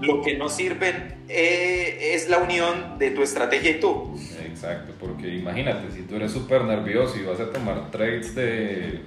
Lo 0.00 0.22
que 0.22 0.36
no 0.36 0.48
sirve 0.48 1.16
eh, 1.28 2.14
es 2.14 2.28
la 2.28 2.38
unión 2.38 2.98
de 2.98 3.10
tu 3.10 3.22
estrategia 3.22 3.70
y 3.72 3.80
tú. 3.80 4.18
Exacto, 4.44 4.92
porque 4.98 5.28
imagínate, 5.28 5.90
si 5.92 6.02
tú 6.02 6.16
eres 6.16 6.32
súper 6.32 6.64
nervioso 6.64 7.16
y 7.18 7.24
vas 7.24 7.40
a 7.40 7.50
tomar 7.50 7.90
trades 7.90 8.34
de 8.34 9.00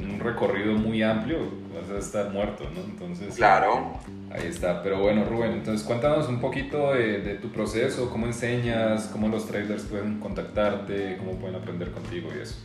un 0.00 0.20
recorrido 0.20 0.72
muy 0.74 1.02
amplio, 1.02 1.38
vas 1.74 1.90
a 1.90 1.98
estar 1.98 2.30
muerto, 2.30 2.64
¿no? 2.74 2.80
Entonces, 2.82 3.34
claro. 3.34 3.98
Ahí 4.30 4.46
está, 4.48 4.82
pero 4.82 4.98
bueno, 4.98 5.24
Rubén, 5.24 5.52
entonces 5.52 5.86
cuéntanos 5.86 6.28
un 6.28 6.40
poquito 6.40 6.92
de, 6.92 7.38
tu 7.40 7.52
proceso, 7.52 8.10
cómo 8.10 8.26
enseñas, 8.26 9.06
cómo 9.12 9.28
los 9.28 9.46
traders 9.46 9.84
pueden 9.84 10.18
contactarte, 10.18 11.16
cómo 11.18 11.32
pueden 11.38 11.56
aprender 11.56 11.92
contigo 11.92 12.30
y 12.36 12.42
eso. 12.42 12.56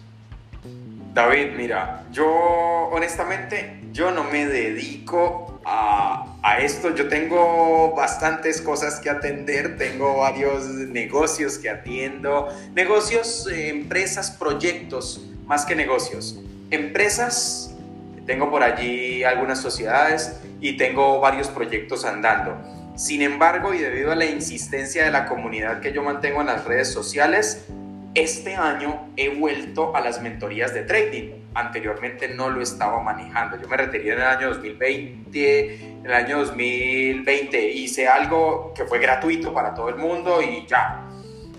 David, 1.14 1.52
mira, 1.56 2.06
yo 2.12 2.26
honestamente, 2.92 3.82
yo 3.92 4.12
no 4.12 4.24
me 4.24 4.48
dedico 4.48 5.59
esto. 6.60 6.94
Yo 6.94 7.08
tengo 7.08 7.94
bastantes 7.96 8.62
cosas 8.62 9.00
que 9.00 9.10
atender, 9.10 9.78
tengo 9.78 10.18
varios 10.18 10.66
negocios 10.66 11.58
que 11.58 11.70
atiendo, 11.70 12.50
negocios, 12.76 13.48
eh, 13.52 13.70
empresas, 13.70 14.32
proyectos, 14.32 15.26
más 15.46 15.66
que 15.66 15.76
negocios. 15.76 16.40
Empresas, 16.70 17.76
tengo 18.26 18.52
por 18.52 18.64
allí 18.64 19.24
algunas 19.24 19.60
sociedades 19.60 20.40
y 20.62 20.78
tengo 20.78 21.20
varios 21.20 21.48
proyectos 21.48 22.06
andando. 22.06 22.56
Sin 22.96 23.22
embargo, 23.22 23.74
y 23.74 23.80
debido 23.80 24.12
a 24.12 24.16
la 24.16 24.26
insistencia 24.26 25.06
de 25.06 25.12
la 25.12 25.26
comunidad 25.26 25.80
que 25.80 25.94
yo 25.94 26.04
mantengo 26.04 26.42
en 26.42 26.48
las 26.48 26.66
redes 26.66 26.92
sociales, 26.92 27.66
este 28.16 28.56
año 28.56 29.10
he 29.16 29.30
vuelto 29.30 29.96
a 29.96 30.02
las 30.02 30.22
mentorías 30.22 30.74
de 30.74 30.84
trading. 30.84 31.32
Anteriormente 31.54 32.28
no 32.30 32.50
lo 32.50 32.62
estaba 32.62 33.02
manejando. 33.02 33.62
Yo 33.62 33.68
me 33.68 33.78
retiré 33.78 34.14
en 34.14 34.20
el 34.20 34.28
año 34.28 34.50
2020. 34.50 35.76
En 35.76 36.06
el 36.06 36.14
año 36.14 36.40
2020 36.40 37.72
hice 37.72 38.08
algo 38.08 38.74
que 38.76 38.86
fue 38.86 39.00
gratuito 39.00 39.54
para 39.54 39.74
todo 39.74 39.90
el 39.90 39.96
mundo 39.96 40.42
y 40.42 40.66
ya. 40.68 41.08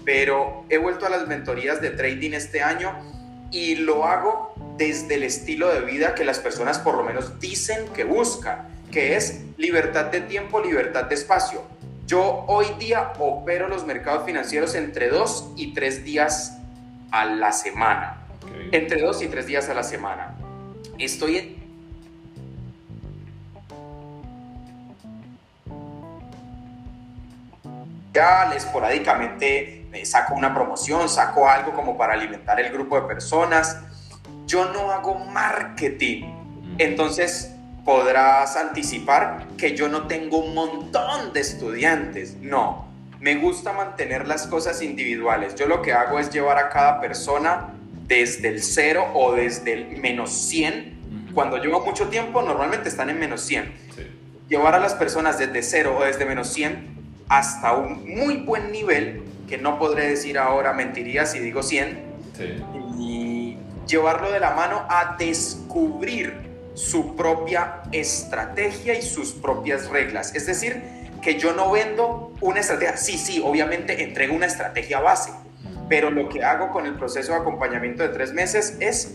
Pero 0.04 0.64
he 0.68 0.78
vuelto 0.78 1.06
a 1.06 1.10
las 1.10 1.28
mentorías 1.28 1.80
de 1.80 1.90
trading 1.90 2.32
este 2.32 2.62
año 2.62 2.98
y 3.52 3.76
lo 3.76 4.06
hago 4.06 4.54
desde 4.76 5.16
el 5.16 5.24
estilo 5.24 5.72
de 5.72 5.80
vida 5.82 6.14
que 6.14 6.24
las 6.24 6.38
personas 6.38 6.78
por 6.78 6.96
lo 6.96 7.04
menos 7.04 7.38
dicen 7.38 7.88
que 7.94 8.04
buscan, 8.04 8.68
que 8.90 9.16
es 9.16 9.42
libertad 9.56 10.06
de 10.06 10.22
tiempo, 10.22 10.60
libertad 10.60 11.04
de 11.04 11.14
espacio 11.14 11.62
yo 12.10 12.44
hoy 12.48 12.66
día 12.80 13.12
opero 13.20 13.68
los 13.68 13.86
mercados 13.86 14.26
financieros 14.26 14.74
entre 14.74 15.10
dos 15.10 15.52
y 15.54 15.74
tres 15.74 16.02
días 16.02 16.58
a 17.12 17.24
la 17.24 17.52
semana. 17.52 18.26
Entre 18.72 19.00
dos 19.00 19.22
y 19.22 19.28
tres 19.28 19.46
días 19.46 19.68
a 19.68 19.74
la 19.74 19.84
semana. 19.84 20.34
Estoy 20.98 21.36
en... 21.36 21.60
Ya 28.12 28.52
esporádicamente 28.56 29.86
me 29.92 30.04
saco 30.04 30.34
una 30.34 30.52
promoción, 30.52 31.08
saco 31.08 31.48
algo 31.48 31.74
como 31.74 31.96
para 31.96 32.14
alimentar 32.14 32.58
el 32.58 32.72
grupo 32.72 33.00
de 33.00 33.06
personas. 33.06 33.78
Yo 34.48 34.64
no 34.72 34.90
hago 34.90 35.14
marketing. 35.14 36.24
Entonces, 36.78 37.54
podrás 37.84 38.56
anticipar 38.56 39.46
que 39.56 39.76
yo 39.76 39.88
no 39.88 40.06
tengo 40.06 40.38
un 40.38 40.54
montón 40.54 41.32
de 41.32 41.40
estudiantes. 41.40 42.36
No, 42.40 42.88
me 43.20 43.36
gusta 43.36 43.72
mantener 43.72 44.26
las 44.26 44.46
cosas 44.46 44.82
individuales. 44.82 45.54
Yo 45.54 45.66
lo 45.66 45.82
que 45.82 45.92
hago 45.92 46.18
es 46.18 46.30
llevar 46.30 46.58
a 46.58 46.68
cada 46.68 47.00
persona 47.00 47.74
desde 48.06 48.48
el 48.48 48.62
cero 48.62 49.06
o 49.14 49.32
desde 49.32 49.72
el 49.72 50.00
menos 50.00 50.30
100. 50.30 51.30
Cuando 51.34 51.58
llevo 51.58 51.84
mucho 51.84 52.08
tiempo, 52.08 52.42
normalmente 52.42 52.88
están 52.88 53.10
en 53.10 53.20
menos 53.20 53.42
100. 53.42 53.72
Llevar 54.48 54.74
a 54.74 54.80
las 54.80 54.94
personas 54.94 55.38
desde 55.38 55.62
cero 55.62 55.96
o 55.98 56.04
desde 56.04 56.24
menos 56.24 56.48
100 56.48 56.98
hasta 57.28 57.74
un 57.74 58.04
muy 58.08 58.38
buen 58.38 58.72
nivel, 58.72 59.22
que 59.48 59.56
no 59.56 59.78
podré 59.78 60.08
decir 60.08 60.36
ahora 60.36 60.72
mentiría 60.72 61.26
si 61.26 61.38
digo 61.38 61.62
100, 61.62 62.02
y 62.98 63.56
llevarlo 63.86 64.32
de 64.32 64.40
la 64.40 64.50
mano 64.50 64.84
a 64.88 65.16
descubrir 65.16 66.49
su 66.74 67.16
propia 67.16 67.82
estrategia 67.92 68.94
y 68.94 69.02
sus 69.02 69.32
propias 69.32 69.88
reglas. 69.88 70.34
Es 70.34 70.46
decir, 70.46 70.82
que 71.22 71.38
yo 71.38 71.52
no 71.52 71.70
vendo 71.70 72.32
una 72.40 72.60
estrategia, 72.60 72.96
sí, 72.96 73.18
sí, 73.18 73.42
obviamente 73.44 74.02
entrego 74.02 74.34
una 74.34 74.46
estrategia 74.46 75.00
base, 75.00 75.30
pero 75.88 76.10
lo 76.10 76.28
que 76.28 76.44
hago 76.44 76.70
con 76.70 76.86
el 76.86 76.94
proceso 76.94 77.32
de 77.32 77.38
acompañamiento 77.38 78.02
de 78.02 78.10
tres 78.10 78.32
meses 78.32 78.76
es 78.80 79.14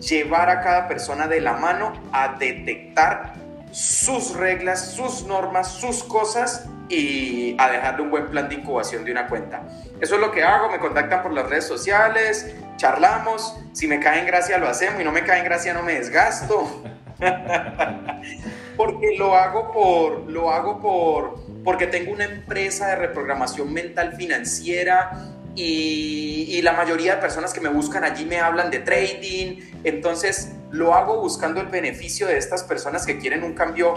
llevar 0.00 0.50
a 0.50 0.60
cada 0.60 0.88
persona 0.88 1.28
de 1.28 1.40
la 1.40 1.54
mano 1.54 1.92
a 2.12 2.36
detectar 2.38 3.34
sus 3.70 4.34
reglas, 4.36 4.92
sus 4.92 5.24
normas, 5.26 5.72
sus 5.72 6.02
cosas 6.04 6.66
y 6.88 7.56
a 7.58 7.70
dejarle 7.70 8.02
un 8.02 8.10
buen 8.10 8.26
plan 8.26 8.48
de 8.48 8.56
incubación 8.56 9.04
de 9.04 9.12
una 9.12 9.26
cuenta. 9.26 9.62
Eso 10.00 10.16
es 10.16 10.20
lo 10.20 10.30
que 10.30 10.42
hago, 10.42 10.70
me 10.70 10.78
contactan 10.78 11.22
por 11.22 11.32
las 11.32 11.48
redes 11.48 11.66
sociales, 11.66 12.54
charlamos, 12.76 13.56
si 13.72 13.86
me 13.86 14.00
cae 14.00 14.20
en 14.20 14.26
gracia 14.26 14.58
lo 14.58 14.68
hacemos 14.68 15.00
y 15.00 15.04
no 15.04 15.12
me 15.12 15.22
cae 15.24 15.38
en 15.38 15.44
gracia 15.44 15.74
no 15.74 15.82
me 15.82 15.94
desgasto. 15.94 16.82
porque 18.76 19.16
lo 19.16 19.36
hago 19.36 19.72
por, 19.72 20.30
lo 20.30 20.50
hago 20.50 20.80
por, 20.80 21.62
porque 21.62 21.86
tengo 21.86 22.12
una 22.12 22.24
empresa 22.24 22.88
de 22.88 22.96
reprogramación 22.96 23.72
mental 23.72 24.14
financiera 24.16 25.32
y, 25.54 26.46
y, 26.48 26.62
la 26.62 26.72
mayoría 26.72 27.14
de 27.14 27.20
personas 27.20 27.54
que 27.54 27.60
me 27.60 27.68
buscan 27.68 28.02
allí 28.02 28.24
me 28.24 28.40
hablan 28.40 28.72
de 28.72 28.80
trading. 28.80 29.60
Entonces 29.84 30.56
lo 30.72 30.94
hago 30.94 31.20
buscando 31.20 31.60
el 31.60 31.68
beneficio 31.68 32.26
de 32.26 32.36
estas 32.36 32.64
personas 32.64 33.06
que 33.06 33.18
quieren 33.18 33.44
un 33.44 33.54
cambio 33.54 33.94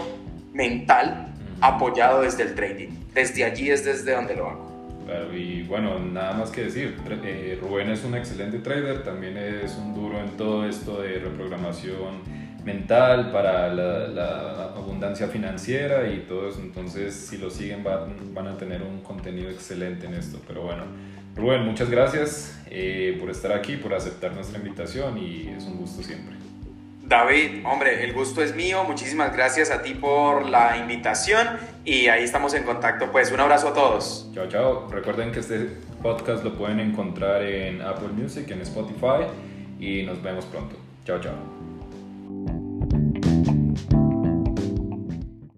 mental 0.52 1.34
apoyado 1.60 2.22
desde 2.22 2.42
el 2.44 2.54
trading. 2.54 2.90
Desde 3.14 3.44
allí 3.44 3.70
es 3.70 3.84
desde 3.84 4.14
donde 4.14 4.34
lo 4.36 4.48
hago. 4.48 4.68
y 5.34 5.62
bueno, 5.62 5.98
nada 5.98 6.34
más 6.34 6.50
que 6.50 6.64
decir, 6.64 6.96
eh, 7.24 7.58
Rubén 7.60 7.90
es 7.90 8.04
un 8.04 8.14
excelente 8.14 8.58
trader, 8.58 9.02
también 9.02 9.36
es 9.36 9.74
un 9.76 9.94
duro 9.94 10.20
en 10.20 10.36
todo 10.36 10.68
esto 10.68 11.00
de 11.00 11.18
reprogramación 11.18 12.38
mental, 12.64 13.30
para 13.32 13.72
la, 13.72 14.72
abundancia 14.76 15.28
financiera 15.28 16.08
y 16.10 16.20
todo 16.28 16.48
eso. 16.48 16.60
Entonces, 16.60 17.14
si 17.14 17.38
lo 17.38 17.50
siguen, 17.50 17.82
van, 17.82 18.46
a 18.46 18.56
tener 18.56 18.82
un 18.82 19.00
contenido 19.02 19.50
excelente 19.50 20.06
en 20.06 20.14
esto. 20.14 20.38
Pero 20.46 20.62
bueno, 20.62 20.84
Rubén, 21.34 21.64
muchas 21.64 21.88
gracias 21.88 22.60
eh, 22.70 23.16
por 23.20 23.30
estar 23.30 23.52
aquí, 23.52 23.76
por 23.76 23.94
aceptar 23.94 24.34
nuestra 24.34 24.58
invitación 24.58 25.16
y 25.18 25.48
es 25.56 25.64
un 25.64 25.76
gusto 25.76 26.02
siempre. 26.02 26.47
David, 27.08 27.64
hombre, 27.64 28.04
el 28.04 28.12
gusto 28.12 28.42
es 28.42 28.54
mío. 28.54 28.84
Muchísimas 28.84 29.34
gracias 29.34 29.70
a 29.70 29.80
ti 29.80 29.94
por 29.94 30.46
la 30.46 30.76
invitación 30.76 31.48
y 31.82 32.08
ahí 32.08 32.22
estamos 32.22 32.52
en 32.52 32.64
contacto. 32.64 33.10
Pues 33.10 33.32
un 33.32 33.40
abrazo 33.40 33.68
a 33.68 33.72
todos. 33.72 34.30
Chao, 34.34 34.46
chao. 34.48 34.88
Recuerden 34.90 35.32
que 35.32 35.40
este 35.40 35.70
podcast 36.02 36.44
lo 36.44 36.54
pueden 36.54 36.80
encontrar 36.80 37.42
en 37.42 37.80
Apple 37.80 38.08
Music, 38.08 38.50
en 38.50 38.60
Spotify 38.60 39.24
y 39.80 40.02
nos 40.02 40.22
vemos 40.22 40.44
pronto. 40.44 40.76
Chao, 41.06 41.18
chao. 41.18 41.32